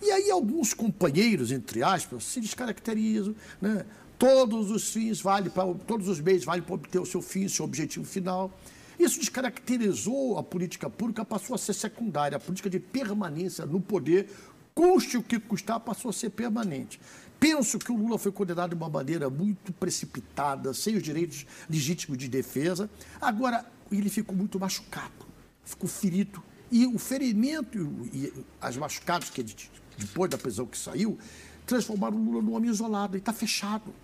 E 0.00 0.10
aí 0.10 0.30
alguns 0.30 0.72
companheiros, 0.72 1.52
entre 1.52 1.82
aspas, 1.82 2.24
se 2.24 2.40
descaracterizam, 2.40 3.34
né? 3.60 3.84
Todos 4.18 4.70
os 4.70 4.90
fins 4.90 5.20
valem 5.20 5.50
para 5.50 5.74
todos 5.74 6.08
os 6.08 6.18
meios 6.20 6.44
valem 6.44 6.62
para 6.62 6.74
obter 6.74 6.98
o 6.98 7.04
seu 7.04 7.20
fim, 7.20 7.46
seu 7.48 7.66
objetivo 7.66 8.06
final. 8.06 8.50
Isso 8.98 9.20
descaracterizou 9.20 10.38
a 10.38 10.42
política 10.42 10.88
pública, 10.88 11.22
passou 11.22 11.54
a 11.54 11.58
ser 11.58 11.74
secundária. 11.74 12.36
A 12.36 12.40
política 12.40 12.70
de 12.70 12.80
permanência 12.80 13.66
no 13.66 13.78
poder, 13.78 14.30
custe 14.74 15.18
o 15.18 15.22
que 15.22 15.38
custar, 15.38 15.78
passou 15.80 16.08
a 16.08 16.12
ser 16.14 16.30
permanente. 16.30 16.98
Penso 17.38 17.78
que 17.78 17.92
o 17.92 17.96
Lula 17.96 18.18
foi 18.18 18.32
condenado 18.32 18.70
de 18.70 18.76
uma 18.76 18.88
maneira 18.88 19.28
muito 19.28 19.72
precipitada, 19.72 20.72
sem 20.72 20.96
os 20.96 21.02
direitos 21.02 21.46
legítimos 21.68 22.16
de 22.18 22.28
defesa. 22.28 22.88
Agora, 23.20 23.64
ele 23.92 24.08
ficou 24.08 24.34
muito 24.34 24.58
machucado, 24.58 25.26
ficou 25.64 25.88
ferido. 25.88 26.42
E 26.70 26.86
o 26.86 26.98
ferimento 26.98 27.78
e 28.12 28.32
as 28.60 28.76
machucados 28.76 29.30
que 29.30 29.40
ele, 29.40 29.54
depois 29.96 30.30
da 30.30 30.38
prisão 30.38 30.66
que 30.66 30.78
saiu, 30.78 31.18
transformaram 31.66 32.16
o 32.16 32.24
Lula 32.24 32.42
num 32.42 32.54
homem 32.54 32.70
isolado. 32.70 33.14
Ele 33.14 33.20
está 33.20 33.32
fechado. 33.32 33.94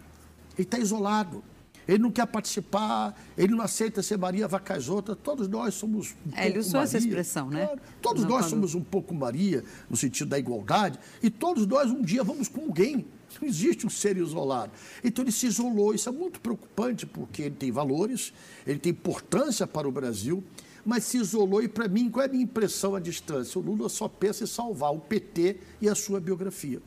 Ele 0.57 0.63
está 0.63 0.79
isolado. 0.79 1.43
Ele 1.87 1.99
não 1.99 2.13
quer 2.13 2.27
participar, 2.27 3.15
ele 3.37 3.55
não 3.55 3.63
aceita 3.63 4.03
ser 4.03 4.17
Maria 4.17 4.47
Vacasota. 4.47 5.17
Todos 5.17 5.49
nós 5.49 5.75
somos 5.75 6.15
um 6.25 6.37
é, 6.37 6.47
ele 6.47 6.61
usou 6.61 6.75
Maria. 6.75 6.85
essa 6.85 6.99
expressão, 6.99 7.51
né? 7.51 7.67
Claro. 7.67 7.81
Todos 8.01 8.23
não, 8.23 8.31
nós 8.31 8.45
quando... 8.45 8.51
somos 8.51 8.75
um 8.75 8.81
pouco 8.81 9.13
Maria, 9.15 9.65
no 9.91 9.97
sentido 9.97 10.29
da 10.29 10.39
igualdade, 10.39 10.99
e 11.23 11.29
todos 11.29 11.67
nós 11.67 11.91
um 11.91 12.01
dia 12.01 12.23
vamos 12.23 12.47
com 12.49 12.63
alguém. 12.63 13.05
Não 13.41 13.49
existe 13.49 13.87
um 13.87 13.91
ser 13.91 14.17
isolado. 14.17 14.73
Então 15.03 15.25
ele 15.25 15.33
se 15.33 15.47
isolou. 15.47 15.95
Isso 15.95 16.09
é 16.09 16.13
muito 16.13 16.41
preocupante, 16.41 17.07
porque 17.07 17.43
ele 17.43 17.55
tem 17.55 17.71
valores, 17.71 18.33
ele 18.67 18.79
tem 18.79 18.91
importância 18.91 19.67
para 19.67 19.89
o 19.89 19.93
Brasil, 19.93 20.43
mas 20.85 21.05
se 21.05 21.19
isolou. 21.19 21.63
E 21.63 21.69
para 21.69 21.89
mim, 21.89 22.11
qual 22.11 22.25
é 22.25 22.29
a 22.29 22.31
minha 22.31 22.45
impressão 22.45 22.95
à 22.95 23.01
distância? 23.01 23.59
O 23.59 23.63
Lula 23.63 23.89
só 23.89 24.09
pensa 24.09 24.45
em 24.45 24.47
salvar 24.47 24.93
o 24.93 24.99
PT 24.99 25.57
e 25.81 25.89
a 25.89 25.95
sua 25.95 26.21
biografia. 26.21 26.81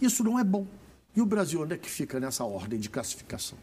Isso 0.00 0.24
não 0.24 0.38
é 0.38 0.44
bom. 0.44 0.66
E 1.14 1.20
o 1.20 1.26
Brasil, 1.26 1.60
onde 1.60 1.74
é 1.74 1.78
que 1.78 1.90
fica 1.90 2.20
nessa 2.20 2.44
ordem 2.44 2.78
de 2.78 2.88
classificação? 2.88 3.58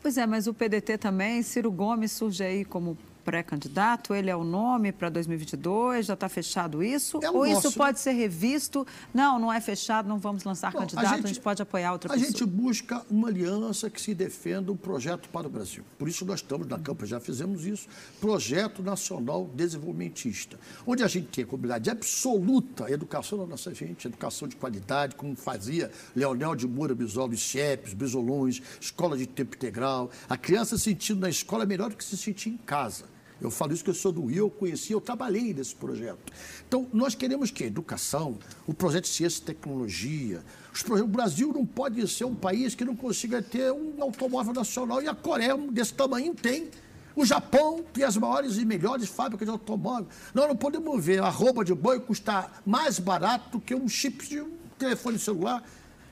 Pois 0.00 0.16
é, 0.16 0.26
mas 0.26 0.46
o 0.46 0.54
PDT 0.54 0.98
também, 0.98 1.42
Ciro 1.42 1.70
Gomes 1.70 2.12
surge 2.12 2.42
aí 2.42 2.64
como 2.64 2.96
pré-candidato? 3.24 4.14
Ele 4.14 4.30
é 4.30 4.36
o 4.36 4.44
nome 4.44 4.92
para 4.92 5.08
2022? 5.08 6.06
Já 6.06 6.14
está 6.14 6.28
fechado 6.28 6.82
isso? 6.82 7.20
É 7.22 7.30
Ou 7.30 7.46
nosso, 7.46 7.68
isso 7.68 7.78
pode 7.78 8.00
ser 8.00 8.12
revisto? 8.12 8.86
Não, 9.12 9.38
não 9.38 9.52
é 9.52 9.60
fechado, 9.60 10.08
não 10.08 10.18
vamos 10.18 10.44
lançar 10.44 10.72
candidato, 10.72 11.06
a 11.06 11.16
gente, 11.16 11.24
a 11.24 11.28
gente, 11.28 11.40
pode 11.40 11.62
apoiar 11.62 11.92
outra 11.92 12.10
a 12.10 12.14
pessoa. 12.14 12.28
A 12.28 12.30
gente 12.30 12.44
busca 12.44 13.02
uma 13.10 13.28
aliança 13.28 13.88
que 13.88 14.00
se 14.00 14.14
defenda 14.14 14.70
um 14.72 14.76
projeto 14.76 15.28
para 15.28 15.46
o 15.46 15.50
Brasil. 15.50 15.84
Por 15.98 16.08
isso 16.08 16.24
nós 16.24 16.40
estamos 16.40 16.66
na 16.66 16.78
Campa, 16.78 17.06
já 17.06 17.20
fizemos 17.20 17.64
isso, 17.64 17.88
Projeto 18.20 18.82
Nacional 18.82 19.48
Desenvolvimentista, 19.54 20.58
onde 20.86 21.02
a 21.02 21.08
gente 21.08 21.28
tem 21.28 21.44
a 21.44 21.46
comunidade 21.46 21.90
absoluta, 21.90 22.90
educação 22.90 23.38
da 23.38 23.46
nossa 23.46 23.72
gente, 23.74 24.06
educação 24.06 24.48
de 24.48 24.56
qualidade, 24.56 25.14
como 25.14 25.36
fazia 25.36 25.90
Leonel 26.14 26.54
de 26.54 26.66
Moura 26.66 26.94
Bisol, 26.94 27.28
os 27.28 27.42
CIEPs, 27.42 27.94
Bisolões, 27.94 28.60
escola 28.80 29.16
de 29.16 29.26
tempo 29.26 29.56
integral, 29.56 30.10
a 30.28 30.36
criança 30.36 30.76
sentindo 30.78 31.20
na 31.20 31.28
escola 31.28 31.64
melhor 31.64 31.90
do 31.90 31.96
que 31.96 32.04
se 32.04 32.16
sentir 32.16 32.50
em 32.50 32.56
casa. 32.56 33.11
Eu 33.42 33.50
falo 33.50 33.72
isso 33.72 33.82
que 33.82 33.90
eu 33.90 33.94
sou 33.94 34.12
do 34.12 34.24
Rio, 34.26 34.46
eu 34.46 34.50
conheci, 34.50 34.92
eu 34.92 35.00
trabalhei 35.00 35.52
nesse 35.52 35.74
projeto. 35.74 36.32
Então, 36.66 36.86
nós 36.92 37.14
queremos 37.14 37.50
que 37.50 37.64
educação, 37.64 38.38
o 38.66 38.72
projeto 38.72 39.04
de 39.04 39.10
ciência 39.10 39.40
e 39.40 39.44
tecnologia, 39.44 40.42
o 40.88 41.06
Brasil 41.06 41.52
não 41.52 41.66
pode 41.66 42.06
ser 42.08 42.24
um 42.24 42.34
país 42.34 42.74
que 42.74 42.84
não 42.84 42.94
consiga 42.94 43.42
ter 43.42 43.72
um 43.72 44.00
automóvel 44.00 44.54
nacional 44.54 45.02
e 45.02 45.08
a 45.08 45.14
Coreia, 45.14 45.56
desse 45.56 45.94
tamanho, 45.94 46.34
tem. 46.34 46.68
O 47.14 47.26
Japão 47.26 47.84
tem 47.92 48.04
as 48.04 48.16
maiores 48.16 48.56
e 48.56 48.64
melhores 48.64 49.08
fábricas 49.08 49.46
de 49.46 49.52
automóvel. 49.52 50.06
Nós 50.32 50.48
não 50.48 50.56
podemos 50.56 51.04
ver 51.04 51.22
a 51.22 51.28
roupa 51.28 51.64
de 51.64 51.74
boi 51.74 52.00
custar 52.00 52.62
mais 52.64 52.98
barato 52.98 53.60
que 53.60 53.74
um 53.74 53.88
chip 53.88 54.26
de 54.26 54.40
um 54.40 54.50
telefone 54.78 55.18
celular. 55.18 55.62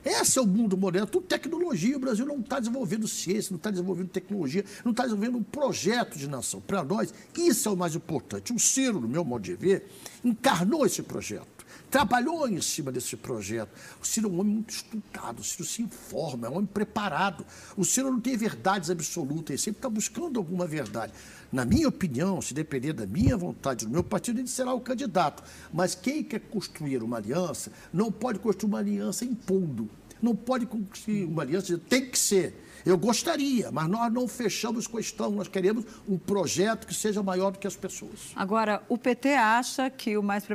Esse 0.03 0.39
é 0.39 0.41
o 0.41 0.47
mundo 0.47 0.75
moderno, 0.77 1.07
tudo 1.07 1.25
tecnologia. 1.25 1.95
O 1.95 1.99
Brasil 1.99 2.25
não 2.25 2.39
está 2.39 2.59
desenvolvendo 2.59 3.07
ciência, 3.07 3.51
não 3.51 3.57
está 3.57 3.69
desenvolvendo 3.69 4.09
tecnologia, 4.09 4.65
não 4.83 4.91
está 4.91 5.03
desenvolvendo 5.03 5.37
um 5.37 5.43
projeto 5.43 6.17
de 6.17 6.27
nação. 6.27 6.61
Para 6.61 6.83
nós, 6.83 7.13
isso 7.37 7.69
é 7.69 7.71
o 7.71 7.77
mais 7.77 7.95
importante. 7.95 8.53
O 8.53 8.59
Ciro, 8.59 8.99
no 8.99 9.07
meu 9.07 9.23
modo 9.23 9.43
de 9.43 9.53
ver, 9.53 9.87
encarnou 10.23 10.85
esse 10.85 11.01
projeto 11.01 11.61
trabalhou 11.91 12.47
em 12.47 12.61
cima 12.61 12.89
desse 12.89 13.17
projeto. 13.17 13.69
O 14.01 14.07
Ciro 14.07 14.29
é 14.29 14.31
um 14.31 14.39
homem 14.39 14.53
muito 14.55 14.69
estudado, 14.69 15.41
o 15.41 15.43
Ciro 15.43 15.65
se 15.65 15.81
informa, 15.81 16.47
é 16.47 16.49
um 16.49 16.53
homem 16.53 16.65
preparado. 16.65 17.45
O 17.75 17.83
Ciro 17.83 18.09
não 18.09 18.21
tem 18.21 18.37
verdades 18.37 18.89
absolutas, 18.89 19.49
ele 19.49 19.57
sempre 19.57 19.79
está 19.79 19.89
buscando 19.89 20.39
alguma 20.39 20.65
verdade. 20.65 21.11
Na 21.51 21.65
minha 21.65 21.89
opinião, 21.89 22.41
se 22.41 22.53
depender 22.53 22.93
da 22.93 23.05
minha 23.05 23.35
vontade, 23.35 23.85
do 23.85 23.91
meu 23.91 24.03
partido, 24.03 24.39
ele 24.39 24.47
será 24.47 24.73
o 24.73 24.79
candidato. 24.79 25.43
Mas 25.73 25.93
quem 25.93 26.23
quer 26.23 26.39
construir 26.39 27.03
uma 27.03 27.17
aliança 27.17 27.71
não 27.91 28.11
pode 28.11 28.39
construir 28.39 28.69
uma 28.69 28.79
aliança 28.79 29.25
impondo. 29.25 29.89
Não 30.21 30.35
pode 30.35 30.65
construir 30.65 31.25
uma 31.25 31.41
aliança, 31.41 31.77
tem 31.89 32.09
que 32.09 32.17
ser. 32.17 32.67
Eu 32.85 32.97
gostaria, 32.97 33.71
mas 33.71 33.87
nós 33.87 34.11
não 34.11 34.27
fechamos 34.27 34.87
questão, 34.87 35.29
nós 35.31 35.47
queremos 35.47 35.85
um 36.07 36.17
projeto 36.17 36.87
que 36.87 36.93
seja 36.93 37.21
maior 37.21 37.51
do 37.51 37.59
que 37.59 37.67
as 37.67 37.75
pessoas. 37.75 38.31
Agora, 38.35 38.81
o 38.87 38.97
PT 38.97 39.33
acha 39.33 39.89
que 39.89 40.17
o 40.17 40.23
mais 40.23 40.45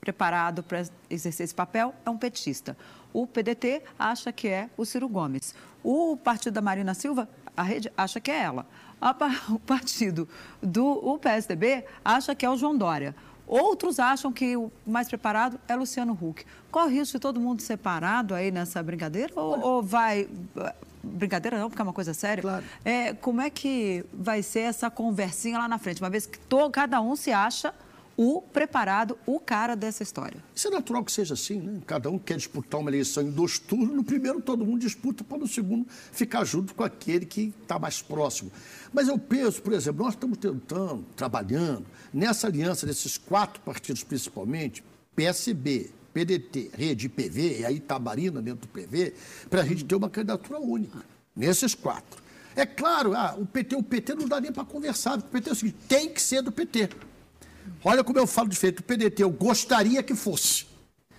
preparado 0.00 0.62
para 0.62 0.84
exercer 1.08 1.44
esse 1.44 1.54
papel 1.54 1.94
é 2.04 2.10
um 2.10 2.16
petista. 2.16 2.76
O 3.12 3.26
PDT 3.26 3.82
acha 3.98 4.32
que 4.32 4.48
é 4.48 4.70
o 4.76 4.84
Ciro 4.84 5.08
Gomes. 5.08 5.54
O 5.82 6.16
partido 6.16 6.54
da 6.54 6.60
Marina 6.60 6.94
Silva, 6.94 7.28
a 7.56 7.62
rede, 7.62 7.90
acha 7.96 8.20
que 8.20 8.30
é 8.30 8.42
ela. 8.42 8.66
O 9.50 9.58
partido 9.58 10.28
do 10.62 10.86
o 10.86 11.18
PSDB 11.18 11.84
acha 12.04 12.34
que 12.34 12.46
é 12.46 12.50
o 12.50 12.56
João 12.56 12.76
Dória. 12.76 13.14
Outros 13.46 13.98
acham 13.98 14.32
que 14.32 14.56
o 14.56 14.70
mais 14.86 15.08
preparado 15.08 15.60
é 15.68 15.74
Luciano 15.74 16.16
Huck. 16.20 16.44
Corre 16.70 16.94
risco 16.94 17.18
de 17.18 17.20
todo 17.20 17.40
mundo 17.40 17.60
separado 17.60 18.34
aí 18.34 18.50
nessa 18.50 18.82
brincadeira? 18.82 19.32
Ou, 19.36 19.60
ou 19.60 19.82
vai 19.82 20.28
brincadeira 21.02 21.58
não, 21.58 21.68
porque 21.68 21.82
é 21.82 21.84
uma 21.84 21.92
coisa 21.92 22.14
séria. 22.14 22.42
Claro. 22.42 22.64
É, 22.84 23.12
como 23.14 23.40
é 23.40 23.50
que 23.50 24.04
vai 24.12 24.42
ser 24.42 24.60
essa 24.60 24.88
conversinha 24.88 25.58
lá 25.58 25.68
na 25.68 25.78
frente? 25.78 26.00
Uma 26.00 26.10
vez 26.10 26.26
que 26.26 26.38
todo, 26.38 26.70
cada 26.70 27.00
um 27.00 27.16
se 27.16 27.32
acha 27.32 27.74
o 28.16 28.42
preparado, 28.42 29.18
o 29.26 29.40
cara 29.40 29.74
dessa 29.74 30.02
história. 30.02 30.42
Isso 30.54 30.68
é 30.68 30.70
natural 30.70 31.04
que 31.04 31.12
seja 31.12 31.34
assim, 31.34 31.58
né? 31.58 31.80
Cada 31.86 32.10
um 32.10 32.18
quer 32.18 32.36
disputar 32.36 32.80
uma 32.80 32.90
eleição 32.90 33.22
em 33.22 33.30
dois 33.30 33.58
turnos. 33.58 33.94
No 33.94 34.04
primeiro, 34.04 34.40
todo 34.40 34.64
mundo 34.64 34.80
disputa 34.80 35.24
para 35.24 35.38
no 35.38 35.48
segundo 35.48 35.86
ficar 35.88 36.44
junto 36.44 36.74
com 36.74 36.84
aquele 36.84 37.26
que 37.26 37.52
está 37.62 37.78
mais 37.78 38.02
próximo. 38.02 38.50
Mas 38.92 39.08
eu 39.08 39.18
penso, 39.18 39.62
por 39.62 39.72
exemplo, 39.72 40.04
nós 40.04 40.14
estamos 40.14 40.38
tentando, 40.38 41.04
trabalhando, 41.16 41.86
nessa 42.12 42.46
aliança 42.46 42.86
desses 42.86 43.16
quatro 43.16 43.60
partidos 43.62 44.04
principalmente, 44.04 44.84
PSB, 45.16 45.90
PDT, 46.12 46.70
Rede 46.74 47.08
PV, 47.08 47.60
e 47.60 47.64
aí 47.64 47.80
Tabarina 47.80 48.42
dentro 48.42 48.66
do 48.66 48.68
PV, 48.68 49.14
para 49.48 49.62
a 49.62 49.64
gente 49.64 49.84
ter 49.84 49.94
uma 49.94 50.10
candidatura 50.10 50.60
única, 50.60 50.98
nesses 51.34 51.74
quatro. 51.74 52.22
É 52.54 52.66
claro, 52.66 53.14
ah, 53.14 53.34
o 53.38 53.46
PT, 53.46 53.76
o 53.76 53.82
PT 53.82 54.14
não 54.14 54.28
dá 54.28 54.40
nem 54.40 54.52
para 54.52 54.64
conversar, 54.64 55.12
porque 55.12 55.28
o 55.28 55.32
PT 55.32 55.48
é 55.48 55.52
o 55.52 55.56
seguinte, 55.56 55.76
tem 55.88 56.08
que 56.08 56.20
ser 56.20 56.42
do 56.42 56.52
PT. 56.52 56.90
Olha 57.84 58.04
como 58.04 58.18
eu 58.18 58.26
falo 58.26 58.48
de 58.48 58.56
feito, 58.56 58.80
o 58.80 58.82
PDT, 58.82 59.22
eu 59.22 59.30
gostaria 59.30 60.02
que 60.02 60.14
fosse. 60.14 60.66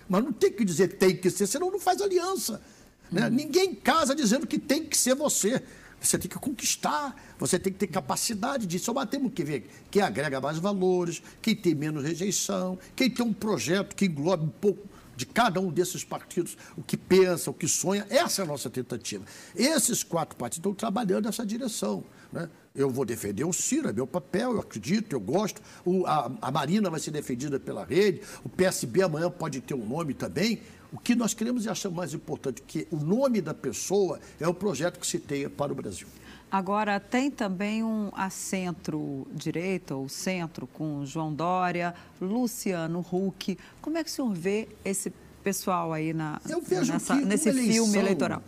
Mas 0.08 0.24
não 0.24 0.32
tem 0.32 0.52
que 0.52 0.64
dizer 0.64 0.96
tem 0.96 1.16
que 1.16 1.30
ser, 1.30 1.46
senão 1.46 1.70
não 1.70 1.78
faz 1.78 2.00
aliança. 2.00 2.62
Né? 3.10 3.24
Uhum. 3.26 3.30
Ninguém 3.30 3.74
casa 3.74 4.14
dizendo 4.14 4.46
que 4.46 4.58
tem 4.58 4.84
que 4.84 4.96
ser 4.96 5.14
você. 5.14 5.62
Você 6.00 6.18
tem 6.18 6.28
que 6.28 6.38
conquistar, 6.38 7.16
você 7.38 7.58
tem 7.58 7.72
que 7.72 7.78
ter 7.78 7.86
capacidade 7.86 8.66
disso. 8.66 8.92
Mas 8.92 9.08
temos 9.08 9.32
que 9.32 9.42
ver 9.42 9.70
quem 9.90 10.02
agrega 10.02 10.40
mais 10.40 10.58
valores, 10.58 11.22
quem 11.40 11.56
tem 11.56 11.74
menos 11.74 12.04
rejeição, 12.04 12.78
quem 12.94 13.08
tem 13.08 13.24
um 13.24 13.32
projeto 13.32 13.96
que 13.96 14.04
englobe 14.04 14.44
um 14.44 14.50
pouco 14.50 14.86
de 15.16 15.24
cada 15.24 15.60
um 15.60 15.70
desses 15.70 16.04
partidos, 16.04 16.58
o 16.76 16.82
que 16.82 16.96
pensa, 16.96 17.50
o 17.50 17.54
que 17.54 17.68
sonha. 17.68 18.06
Essa 18.10 18.42
é 18.42 18.44
a 18.44 18.48
nossa 18.48 18.68
tentativa. 18.68 19.24
Esses 19.54 20.02
quatro 20.02 20.36
partidos 20.36 20.58
estão 20.58 20.74
trabalhando 20.74 21.24
nessa 21.24 21.46
direção. 21.46 22.04
Né? 22.34 22.50
Eu 22.74 22.90
vou 22.90 23.04
defender 23.04 23.44
o 23.44 23.52
Ciro, 23.52 23.88
é 23.88 23.92
meu 23.92 24.08
papel, 24.08 24.54
eu 24.54 24.60
acredito, 24.60 25.12
eu 25.12 25.20
gosto. 25.20 25.62
O, 25.84 26.04
a, 26.04 26.32
a 26.42 26.50
Marina 26.50 26.90
vai 26.90 26.98
ser 26.98 27.12
defendida 27.12 27.60
pela 27.60 27.84
rede, 27.84 28.22
o 28.44 28.48
PSB 28.48 29.02
amanhã 29.02 29.30
pode 29.30 29.60
ter 29.60 29.74
um 29.74 29.86
nome 29.86 30.14
também. 30.14 30.60
O 30.92 30.98
que 30.98 31.14
nós 31.14 31.32
queremos 31.32 31.64
e 31.64 31.68
achamos 31.68 31.96
mais 31.96 32.12
importante 32.12 32.60
que 32.62 32.88
o 32.90 32.96
nome 32.96 33.40
da 33.40 33.54
pessoa 33.54 34.18
é 34.40 34.48
o 34.48 34.54
projeto 34.54 34.98
que 34.98 35.06
se 35.06 35.20
tenha 35.20 35.48
para 35.48 35.70
o 35.70 35.76
Brasil. 35.76 36.08
Agora, 36.50 36.98
tem 36.98 37.30
também 37.30 37.84
um 37.84 38.10
centro-direita, 38.30 39.94
ou 39.94 40.08
centro, 40.08 40.66
com 40.66 41.04
João 41.06 41.32
Dória, 41.32 41.94
Luciano 42.20 42.98
Huck. 43.00 43.56
Como 43.80 43.96
é 43.96 44.04
que 44.04 44.10
o 44.10 44.12
senhor 44.12 44.32
vê 44.32 44.68
esse 44.84 45.12
pessoal 45.42 45.92
aí 45.92 46.12
na, 46.12 46.40
nessa, 46.44 47.14
nesse 47.16 47.48
eleição, 47.48 47.84
filme 47.84 47.98
eleitoral? 47.98 48.42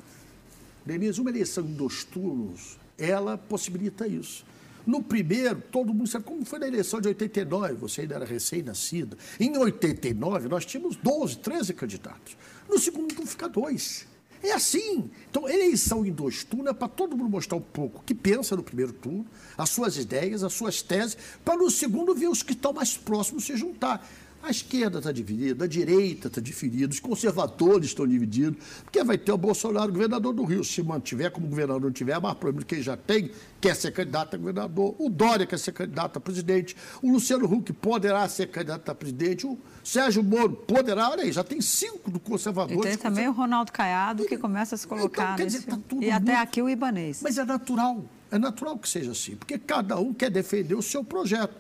Denise, 0.85 1.21
uma 1.21 1.31
eleição 1.31 1.65
em 1.65 1.73
dois 1.73 2.05
turnos, 2.05 2.79
ela 2.99 3.37
possibilita 3.37 4.07
isso. 4.07 4.45
No 4.87 5.03
primeiro, 5.03 5.61
todo 5.71 5.93
mundo 5.93 6.07
sabe 6.07 6.25
como 6.25 6.45
foi 6.45 6.61
na 6.61 6.69
eleição 6.69 7.01
de 7.01 7.09
89, 7.09 7.75
você 7.75 8.03
ainda 8.03 8.15
era 8.15 8.25
recém-nascido. 8.25 9.19
Em 9.41 9.57
89, 9.57 10.49
nós 10.49 10.65
tínhamos 10.65 10.95
12, 10.95 11.39
13 11.39 11.75
candidatos. 11.75 12.37
No 12.69 12.79
segundo 12.79 13.09
turno 13.09 13.27
fica 13.27 13.49
dois. 13.49 14.07
É 14.43 14.53
assim. 14.53 15.11
Então, 15.29 15.49
eleição 15.49 16.07
em 16.07 16.13
dois 16.13 16.45
turnos 16.45 16.71
é 16.71 16.73
para 16.73 16.87
todo 16.87 17.17
mundo 17.17 17.29
mostrar 17.29 17.57
um 17.57 17.63
pouco 17.63 17.99
o 17.99 18.03
que 18.03 18.15
pensa 18.15 18.55
no 18.55 18.63
primeiro 18.63 18.93
turno, 18.93 19.27
as 19.59 19.71
suas 19.71 19.97
ideias, 19.97 20.45
as 20.45 20.53
suas 20.53 20.83
teses, 20.83 21.17
para 21.45 21.57
no 21.57 21.69
segundo 21.69 22.15
ver 22.15 22.29
os 22.29 22.45
que 22.45 22.53
estão 22.53 22.73
mais 22.73 22.97
próximos 22.97 23.45
se 23.45 23.57
juntar. 23.57 24.07
A 24.47 24.51
esquerda 24.51 24.99
está 24.99 25.11
dividida, 25.11 25.65
a 25.65 25.67
direita 25.67 26.29
está 26.29 26.41
dividida, 26.41 26.93
os 26.93 27.01
conservadores 27.01 27.87
estão 27.87 28.07
divididos, 28.07 28.57
porque 28.85 29.03
vai 29.03 29.19
ter 29.19 29.33
o 29.33 29.37
Bolsonaro 29.37 29.93
governador 29.93 30.33
do 30.33 30.45
Rio. 30.45 30.63
Se 30.63 30.81
mantiver 30.85 31.33
como 31.33 31.49
governador, 31.49 31.83
não 31.83 31.91
tiver, 31.91 32.21
mais 32.21 32.39
problema 32.39 32.65
quem 32.65 32.81
já 32.81 32.97
tem, 32.97 33.29
quer 33.61 33.75
ser 33.75 33.91
candidato 33.91 34.37
a 34.37 34.39
governador. 34.39 34.95
O 35.01 35.11
Dória 35.11 35.47
quer 35.47 35.59
ser 35.59 35.73
candidato 35.73 36.19
a 36.19 36.21
presidente. 36.21 36.77
O 37.03 37.11
Luciano 37.11 37.45
Huck 37.53 37.73
poderá 37.73 38.29
ser 38.29 38.47
candidato 38.47 38.89
a 38.89 38.95
presidente. 38.95 39.45
O 39.45 39.59
Sérgio 39.83 40.23
Moro 40.23 40.53
poderá. 40.53 41.11
Olha 41.11 41.25
aí, 41.25 41.33
já 41.33 41.43
tem 41.43 41.61
cinco 41.61 42.09
do 42.09 42.21
conservador. 42.21 42.79
E 42.79 42.89
tem 42.89 42.97
também 42.97 43.27
o 43.27 43.33
Ronaldo 43.33 43.73
Caiado, 43.73 44.27
que 44.27 44.39
começa 44.39 44.77
a 44.77 44.79
se 44.79 44.87
colocar 44.87 45.35
então, 45.35 45.45
nesse... 45.45 45.67
Tá 45.67 45.77
e 46.01 46.09
até 46.09 46.37
aqui 46.37 46.63
o 46.63 46.69
Ibanês. 46.69 47.21
Mas 47.21 47.37
é 47.37 47.45
natural. 47.45 48.05
É 48.31 48.39
natural 48.39 48.79
que 48.79 48.89
seja 48.89 49.11
assim, 49.11 49.35
porque 49.35 49.59
cada 49.59 49.99
um 49.99 50.15
quer 50.15 50.31
defender 50.31 50.77
o 50.77 50.83
seu 50.83 51.03
projeto. 51.03 51.55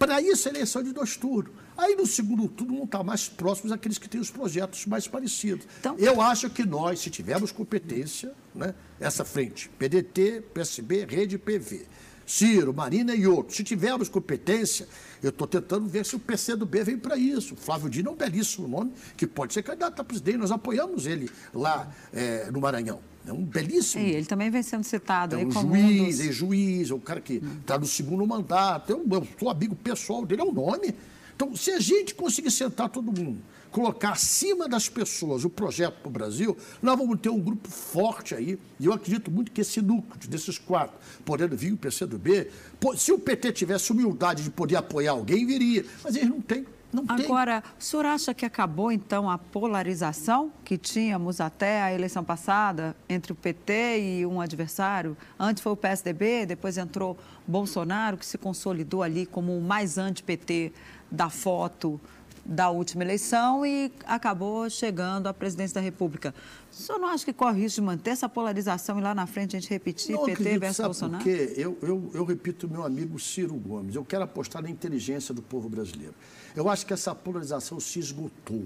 Para 0.00 0.18
isso, 0.22 0.48
a 0.48 0.50
eleição 0.50 0.82
de 0.82 0.94
dois 0.94 1.14
turnos. 1.14 1.52
Aí 1.76 1.94
no 1.94 2.06
segundo 2.06 2.48
turno 2.48 2.74
vão 2.74 2.84
estar 2.84 3.04
mais 3.04 3.28
próximos 3.28 3.70
aqueles 3.70 3.98
que 3.98 4.08
têm 4.08 4.18
os 4.18 4.30
projetos 4.30 4.86
mais 4.86 5.06
parecidos. 5.06 5.66
Então, 5.78 5.94
Eu 5.98 6.22
acho 6.22 6.48
que 6.48 6.64
nós, 6.64 7.00
se 7.00 7.10
tivermos 7.10 7.52
competência, 7.52 8.32
né, 8.54 8.74
essa 8.98 9.26
frente, 9.26 9.68
PDT, 9.78 10.42
PSB, 10.54 11.04
Rede 11.04 11.36
PV, 11.36 11.86
Ciro, 12.24 12.72
Marina 12.72 13.14
e 13.14 13.26
outros, 13.26 13.58
se 13.58 13.62
tivermos 13.62 14.08
competência, 14.08 14.88
eu 15.22 15.28
estou 15.28 15.46
tentando 15.46 15.86
ver 15.86 16.06
se 16.06 16.16
o 16.16 16.18
PCdoB 16.18 16.82
vem 16.82 16.98
para 16.98 17.18
isso. 17.18 17.54
Flávio 17.54 17.90
Dino 17.90 18.08
é 18.08 18.12
um 18.12 18.16
belíssimo 18.16 18.66
nome, 18.66 18.94
que 19.18 19.26
pode 19.26 19.52
ser 19.52 19.62
candidato 19.62 20.00
a 20.00 20.04
presidente. 20.04 20.38
Nós 20.38 20.50
apoiamos 20.50 21.06
ele 21.06 21.28
lá 21.52 21.92
é, 22.10 22.50
no 22.50 22.58
Maranhão. 22.58 23.09
É 23.26 23.32
um 23.32 23.44
belíssimo. 23.44 24.02
E 24.02 24.10
ele 24.10 24.26
também 24.26 24.50
vem 24.50 24.62
sendo 24.62 24.84
citado 24.84 25.36
é 25.36 25.40
aí 25.40 25.44
um 25.44 25.50
como 25.50 25.76
juiz, 25.76 26.00
um 26.00 26.04
dos... 26.04 26.20
é 26.20 26.32
juiz, 26.32 26.90
é 26.90 26.94
um 26.94 27.00
cara 27.00 27.20
que 27.20 27.42
está 27.60 27.78
no 27.78 27.86
segundo 27.86 28.26
mandato. 28.26 28.90
Eu, 28.90 29.06
eu 29.10 29.28
sou 29.38 29.50
amigo 29.50 29.74
pessoal 29.74 30.24
dele, 30.24 30.40
é 30.42 30.44
um 30.44 30.52
nome. 30.52 30.94
Então, 31.36 31.54
se 31.56 31.70
a 31.70 31.80
gente 31.80 32.14
conseguir 32.14 32.50
sentar 32.50 32.88
todo 32.88 33.06
mundo, 33.06 33.38
colocar 33.70 34.10
acima 34.10 34.68
das 34.68 34.88
pessoas 34.88 35.44
o 35.44 35.50
projeto 35.50 35.94
para 36.00 36.08
o 36.08 36.10
Brasil, 36.10 36.56
nós 36.82 36.98
vamos 36.98 37.18
ter 37.20 37.28
um 37.30 37.40
grupo 37.40 37.68
forte 37.68 38.34
aí. 38.34 38.58
E 38.78 38.86
eu 38.86 38.92
acredito 38.92 39.30
muito 39.30 39.50
que 39.52 39.60
esse 39.60 39.80
núcleo 39.80 40.28
desses 40.28 40.58
quatro, 40.58 40.98
podendo 41.24 41.56
vir 41.56 41.72
o 41.72 41.76
PCdoB, 41.76 42.48
se 42.96 43.12
o 43.12 43.18
PT 43.18 43.52
tivesse 43.52 43.92
humildade 43.92 44.42
de 44.42 44.50
poder 44.50 44.76
apoiar 44.76 45.12
alguém, 45.12 45.46
viria. 45.46 45.84
Mas 46.02 46.16
eles 46.16 46.28
não 46.28 46.40
têm. 46.40 46.66
Não 46.92 47.04
Agora, 47.08 47.60
tem. 47.60 47.70
o 47.78 47.82
senhor 47.82 48.06
acha 48.06 48.34
que 48.34 48.44
acabou, 48.44 48.90
então, 48.90 49.30
a 49.30 49.38
polarização 49.38 50.50
que 50.64 50.76
tínhamos 50.76 51.40
até 51.40 51.82
a 51.82 51.92
eleição 51.92 52.24
passada 52.24 52.96
entre 53.08 53.32
o 53.32 53.34
PT 53.34 54.00
e 54.00 54.26
um 54.26 54.40
adversário? 54.40 55.16
Antes 55.38 55.62
foi 55.62 55.72
o 55.72 55.76
PSDB, 55.76 56.46
depois 56.46 56.76
entrou 56.76 57.16
Bolsonaro, 57.46 58.16
que 58.16 58.26
se 58.26 58.36
consolidou 58.36 59.02
ali 59.02 59.24
como 59.24 59.56
o 59.56 59.60
mais 59.60 59.98
anti-PT 59.98 60.72
da 61.10 61.30
foto 61.30 62.00
da 62.44 62.70
última 62.70 63.04
eleição 63.04 63.64
e 63.64 63.92
acabou 64.06 64.68
chegando 64.68 65.26
à 65.26 65.34
presidência 65.34 65.74
da 65.74 65.80
República. 65.80 66.34
O 66.70 66.74
senhor 66.74 66.98
não 66.98 67.08
acha 67.08 67.24
que 67.24 67.32
corre 67.32 67.60
risco 67.60 67.80
de 67.80 67.86
manter 67.86 68.10
essa 68.10 68.28
polarização 68.28 68.98
e 68.98 69.02
lá 69.02 69.14
na 69.14 69.26
frente 69.26 69.56
a 69.56 69.60
gente 69.60 69.70
repetir 69.70 70.14
não 70.14 70.24
PT 70.24 70.32
acredito, 70.32 70.60
versus 70.60 70.84
Bolsonaro? 70.84 71.22
Porque 71.22 71.54
eu, 71.56 71.78
eu, 71.82 72.10
eu 72.14 72.24
repito 72.24 72.68
meu 72.68 72.84
amigo 72.84 73.18
Ciro 73.18 73.54
Gomes, 73.54 73.94
eu 73.94 74.04
quero 74.04 74.24
apostar 74.24 74.62
na 74.62 74.70
inteligência 74.70 75.34
do 75.34 75.42
povo 75.42 75.68
brasileiro. 75.68 76.14
Eu 76.54 76.68
acho 76.68 76.86
que 76.86 76.92
essa 76.92 77.14
polarização 77.14 77.78
se 77.78 77.98
esgotou. 77.98 78.64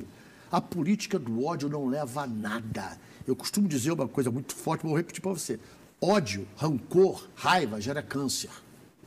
A 0.51 0.61
política 0.61 1.19
do 1.19 1.45
ódio 1.45 1.69
não 1.69 1.87
leva 1.87 2.23
a 2.23 2.27
nada. 2.27 2.99
Eu 3.27 3.35
costumo 3.35 3.67
dizer 3.67 3.93
uma 3.93 4.07
coisa 4.07 4.31
muito 4.31 4.55
forte, 4.55 4.87
vou 4.87 4.97
repetir 4.97 5.21
para 5.21 5.33
você. 5.33 5.59
Ódio, 6.01 6.47
rancor, 6.57 7.29
raiva 7.35 7.81
gera 7.81 8.03
câncer 8.03 8.51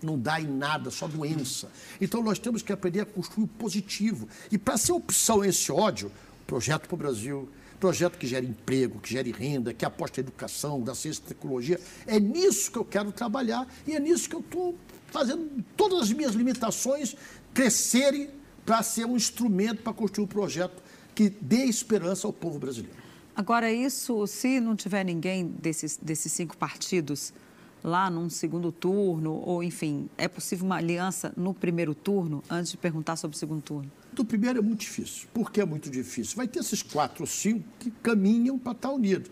não 0.06 0.20
dá 0.20 0.40
em 0.40 0.48
nada, 0.48 0.90
só 0.92 1.08
doença. 1.08 1.70
Então 2.00 2.22
nós 2.22 2.40
temos 2.40 2.62
que 2.62 2.72
aprender 2.72 3.02
a 3.02 3.06
construir 3.06 3.46
o 3.46 3.48
positivo. 3.48 4.28
E 4.52 4.58
para 4.58 4.78
ser 4.78 4.92
opção 4.92 5.44
esse 5.44 5.72
ódio, 5.72 6.12
projeto 6.46 6.88
para 6.88 6.96
o 6.96 6.98
Brasil, 6.98 7.50
projeto 7.80 8.18
que 8.18 8.28
gere 8.28 8.48
emprego, 8.48 9.00
que 9.00 9.10
gere 9.10 9.32
renda, 9.32 9.74
que 9.74 9.86
aposta 9.86 10.22
na 10.22 10.28
educação, 10.28 10.82
da 10.82 10.96
ciência 10.96 11.22
e 11.26 11.28
tecnologia. 11.28 11.80
É 12.06 12.20
nisso 12.20 12.72
que 12.72 12.78
eu 12.78 12.86
quero 12.86 13.12
trabalhar 13.12 13.68
e 13.86 13.96
é 13.96 14.00
nisso 14.00 14.30
que 14.30 14.36
eu 14.36 14.42
estou 14.42 14.76
fazendo 15.08 15.64
todas 15.76 16.04
as 16.04 16.12
minhas 16.12 16.34
limitações 16.34 17.16
crescerem 17.54 18.30
para 18.66 18.84
ser 18.84 19.06
um 19.06 19.16
instrumento 19.16 19.82
para 19.82 19.94
construir 19.94 20.26
um 20.26 20.28
projeto 20.28 20.82
que 21.16 21.30
dê 21.30 21.64
esperança 21.64 22.28
ao 22.28 22.34
povo 22.34 22.60
brasileiro. 22.60 22.98
Agora, 23.36 23.72
isso, 23.72 24.26
se 24.28 24.60
não 24.60 24.76
tiver 24.76 25.04
ninguém 25.04 25.46
desses, 25.46 25.98
desses 26.02 26.32
cinco 26.32 26.58
partidos 26.58 27.32
lá 27.84 28.10
num 28.10 28.30
segundo 28.30 28.72
turno, 28.72 29.42
ou 29.46 29.64
enfim, 29.64 30.10
é 30.18 30.28
possível 30.28 30.66
uma 30.66 30.78
aliança 30.78 31.34
no 31.38 31.54
primeiro 31.54 31.94
turno, 31.94 32.44
antes 32.50 32.72
de 32.72 32.78
perguntar 32.78 33.16
sobre 33.16 33.36
o 33.36 33.40
segundo 33.40 33.62
turno? 33.62 33.92
Do 34.14 34.26
primeiro 34.26 34.60
é 34.60 34.62
muito 34.62 34.82
difícil. 34.82 35.28
Por 35.34 35.52
que 35.52 35.62
é 35.62 35.66
muito 35.66 35.90
difícil? 35.90 36.36
Vai 36.36 36.48
ter 36.48 36.60
esses 36.60 36.82
quatro 36.82 37.24
ou 37.24 37.28
cinco 37.28 37.64
que 37.80 37.92
caminham 37.92 38.58
para 38.58 38.72
estar 38.72 38.90
unidos. 38.90 39.30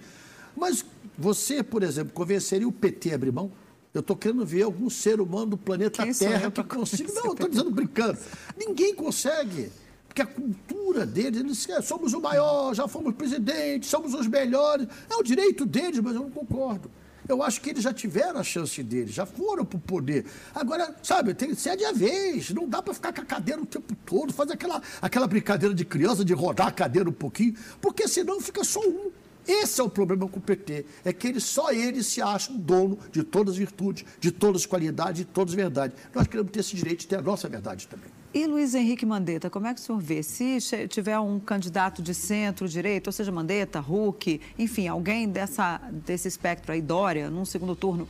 Mas 0.55 0.85
você, 1.17 1.63
por 1.63 1.83
exemplo, 1.83 2.13
convenceria 2.13 2.67
o 2.67 2.71
PT 2.71 3.11
a 3.11 3.15
abrir 3.15 3.31
mão? 3.31 3.51
Eu 3.93 4.01
estou 4.01 4.15
querendo 4.15 4.45
ver 4.45 4.63
algum 4.63 4.89
ser 4.89 5.21
humano 5.21 5.51
do 5.51 5.57
planeta 5.57 6.03
Quem 6.03 6.13
Terra 6.13 6.51
que 6.51 6.63
consiga. 6.63 7.13
Não, 7.13 7.25
eu 7.27 7.31
estou 7.31 7.49
dizendo 7.49 7.71
brincando. 7.71 8.19
Ninguém 8.57 8.93
consegue 8.93 9.71
porque 10.15 10.21
a 10.21 10.25
cultura 10.25 11.05
deles, 11.05 11.41
eles 11.41 11.57
dizem, 11.57 11.81
somos 11.81 12.13
o 12.13 12.21
maior, 12.21 12.73
já 12.73 12.87
fomos 12.87 13.13
presidente, 13.13 13.85
somos 13.85 14.13
os 14.13 14.27
melhores. 14.27 14.87
É 15.09 15.15
o 15.15 15.21
direito 15.21 15.65
deles, 15.65 15.99
mas 15.99 16.15
eu 16.15 16.21
não 16.21 16.31
concordo. 16.31 16.89
Eu 17.27 17.41
acho 17.41 17.59
que 17.61 17.71
eles 17.71 17.83
já 17.83 17.93
tiveram 17.93 18.39
a 18.39 18.43
chance 18.43 18.81
deles, 18.83 19.13
já 19.13 19.25
foram 19.25 19.65
para 19.65 19.77
o 19.77 19.79
poder. 19.79 20.25
Agora, 20.53 20.95
sabe, 21.01 21.33
tem 21.33 21.53
sede 21.55 21.83
a 21.83 21.91
vez. 21.91 22.51
Não 22.51 22.67
dá 22.67 22.81
para 22.81 22.93
ficar 22.93 23.11
com 23.13 23.21
a 23.21 23.25
cadeira 23.25 23.61
o 23.61 23.65
tempo 23.65 23.95
todo, 24.05 24.31
fazer 24.31 24.53
aquela, 24.53 24.81
aquela 25.01 25.27
brincadeira 25.27 25.73
de 25.73 25.83
criança 25.83 26.23
de 26.23 26.33
rodar 26.33 26.67
a 26.67 26.71
cadeira 26.71 27.09
um 27.09 27.13
pouquinho, 27.13 27.55
porque 27.81 28.07
senão 28.07 28.39
fica 28.39 28.63
só 28.63 28.79
um. 28.79 29.11
Esse 29.47 29.79
é 29.79 29.83
o 29.83 29.89
problema 29.89 30.27
com 30.27 30.39
o 30.39 30.41
PT, 30.41 30.85
é 31.03 31.13
que 31.13 31.27
ele, 31.27 31.39
só 31.39 31.71
ele 31.71 32.01
se 32.01 32.19
acha 32.19 32.51
um 32.51 32.57
dono 32.57 32.97
de 33.11 33.23
todas 33.23 33.53
as 33.53 33.57
virtudes, 33.57 34.03
de 34.19 34.31
todas 34.31 34.61
as 34.61 34.65
qualidades, 34.65 35.17
de 35.17 35.25
todas 35.25 35.53
as 35.53 35.55
verdades. 35.55 35.97
Nós 36.13 36.27
queremos 36.27 36.51
ter 36.51 36.61
esse 36.61 36.75
direito 36.75 37.01
de 37.01 37.07
ter 37.07 37.17
a 37.17 37.21
nossa 37.21 37.47
verdade 37.47 37.87
também. 37.87 38.09
E 38.35 38.45
Luiz 38.47 38.75
Henrique 38.75 39.05
Mandetta, 39.05 39.49
como 39.49 39.65
é 39.65 39.73
que 39.73 39.79
o 39.79 39.81
senhor 39.81 39.97
vê? 39.97 40.21
Se 40.21 40.59
tiver 40.89 41.17
um 41.17 41.39
candidato 41.39 42.01
de 42.01 42.13
centro-direita, 42.13 43.07
ou 43.07 43.13
seja, 43.13 43.31
Mandetta, 43.31 43.79
Huck, 43.79 44.41
enfim, 44.59 44.89
alguém 44.89 45.29
dessa, 45.29 45.77
desse 45.89 46.27
espectro 46.27 46.73
aí, 46.73 46.81
Dória, 46.81 47.29
num 47.29 47.45
segundo 47.45 47.77
turno, 47.77 48.05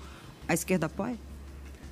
a 0.47 0.53
esquerda 0.55 0.87
apoia? 0.87 1.15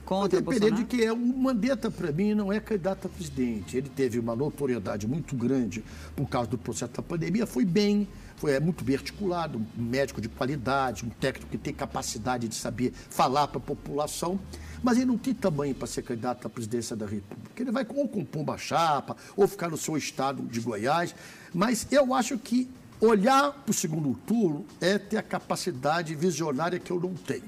Contra 0.05 0.41
depender 0.41 0.71
de 0.71 0.83
que 0.83 1.03
é. 1.03 1.11
O 1.11 1.17
Mandetta, 1.17 1.89
para 1.89 2.11
mim, 2.11 2.33
não 2.33 2.51
é 2.51 2.59
candidato 2.59 3.07
a 3.07 3.09
presidente. 3.09 3.77
Ele 3.77 3.89
teve 3.89 4.19
uma 4.19 4.35
notoriedade 4.35 5.07
muito 5.07 5.35
grande 5.35 5.83
por 6.15 6.27
causa 6.27 6.49
do 6.49 6.57
processo 6.57 6.93
da 6.93 7.01
pandemia, 7.01 7.45
foi 7.45 7.65
bem, 7.65 8.07
foi 8.35 8.53
é, 8.53 8.59
muito 8.59 8.83
bem 8.83 8.95
articulado, 8.95 9.59
um 9.77 9.81
médico 9.81 10.19
de 10.19 10.29
qualidade, 10.29 11.05
um 11.05 11.09
técnico 11.09 11.51
que 11.51 11.57
tem 11.57 11.73
capacidade 11.73 12.47
de 12.47 12.55
saber 12.55 12.91
falar 13.09 13.47
para 13.47 13.57
a 13.57 13.61
população 13.61 14.39
mas 14.83 14.97
ele 14.97 15.05
não 15.05 15.17
tem 15.17 15.33
tamanho 15.33 15.73
para 15.73 15.87
ser 15.87 16.01
candidato 16.01 16.45
à 16.45 16.49
presidência 16.49 16.93
da 16.93 17.05
República. 17.05 17.63
Ele 17.63 17.71
vai 17.71 17.87
ou 17.95 18.07
compor 18.07 18.41
uma 18.41 18.57
chapa, 18.57 19.15
ou 19.35 19.47
ficar 19.47 19.69
no 19.69 19.77
seu 19.77 19.95
estado 19.95 20.43
de 20.43 20.59
Goiás. 20.59 21.15
Mas 21.53 21.87
eu 21.89 22.13
acho 22.13 22.37
que 22.37 22.69
olhar 22.99 23.53
para 23.53 23.71
o 23.71 23.73
segundo 23.73 24.13
turno 24.27 24.65
é 24.81 24.97
ter 24.97 25.17
a 25.17 25.23
capacidade 25.23 26.13
visionária 26.15 26.77
que 26.79 26.91
eu 26.91 26.99
não 26.99 27.13
tenho. 27.13 27.43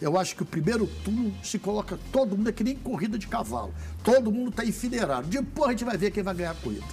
Eu 0.00 0.18
acho 0.18 0.34
que 0.34 0.42
o 0.42 0.46
primeiro 0.46 0.86
turno 1.04 1.32
se 1.42 1.58
coloca 1.58 1.98
todo 2.10 2.36
mundo, 2.36 2.48
é 2.48 2.52
que 2.52 2.64
nem 2.64 2.74
corrida 2.74 3.18
de 3.18 3.28
cavalo. 3.28 3.74
Todo 4.02 4.32
mundo 4.32 4.50
está 4.50 4.64
enfileirado. 4.64 5.28
Depois 5.28 5.68
a 5.68 5.70
gente 5.72 5.84
vai 5.84 5.96
ver 5.96 6.10
quem 6.10 6.22
vai 6.22 6.34
ganhar 6.34 6.52
a 6.52 6.54
corrida. 6.54 6.86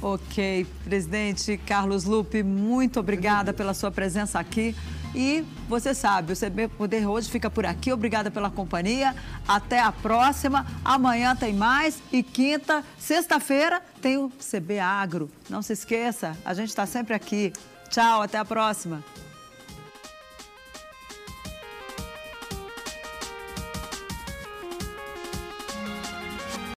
Ok, 0.00 0.64
presidente 0.84 1.58
Carlos 1.66 2.04
Lupe, 2.04 2.42
muito 2.44 3.00
obrigada 3.00 3.52
pela 3.52 3.74
sua 3.74 3.90
presença 3.90 4.38
aqui. 4.38 4.74
E 5.14 5.44
você 5.68 5.94
sabe, 5.94 6.32
o 6.32 6.36
CB 6.36 6.68
Poder 6.68 7.06
hoje 7.06 7.30
fica 7.30 7.50
por 7.50 7.64
aqui. 7.64 7.92
Obrigada 7.92 8.30
pela 8.30 8.50
companhia. 8.50 9.14
Até 9.46 9.80
a 9.80 9.90
próxima. 9.90 10.66
Amanhã 10.84 11.34
tem 11.34 11.54
mais. 11.54 12.00
E 12.12 12.22
quinta, 12.22 12.84
sexta-feira, 12.98 13.82
tem 14.02 14.18
o 14.18 14.30
CB 14.30 14.78
Agro. 14.78 15.30
Não 15.48 15.62
se 15.62 15.72
esqueça, 15.72 16.36
a 16.44 16.54
gente 16.54 16.68
está 16.68 16.86
sempre 16.86 17.14
aqui. 17.14 17.52
Tchau, 17.88 18.22
até 18.22 18.38
a 18.38 18.44
próxima. 18.44 19.02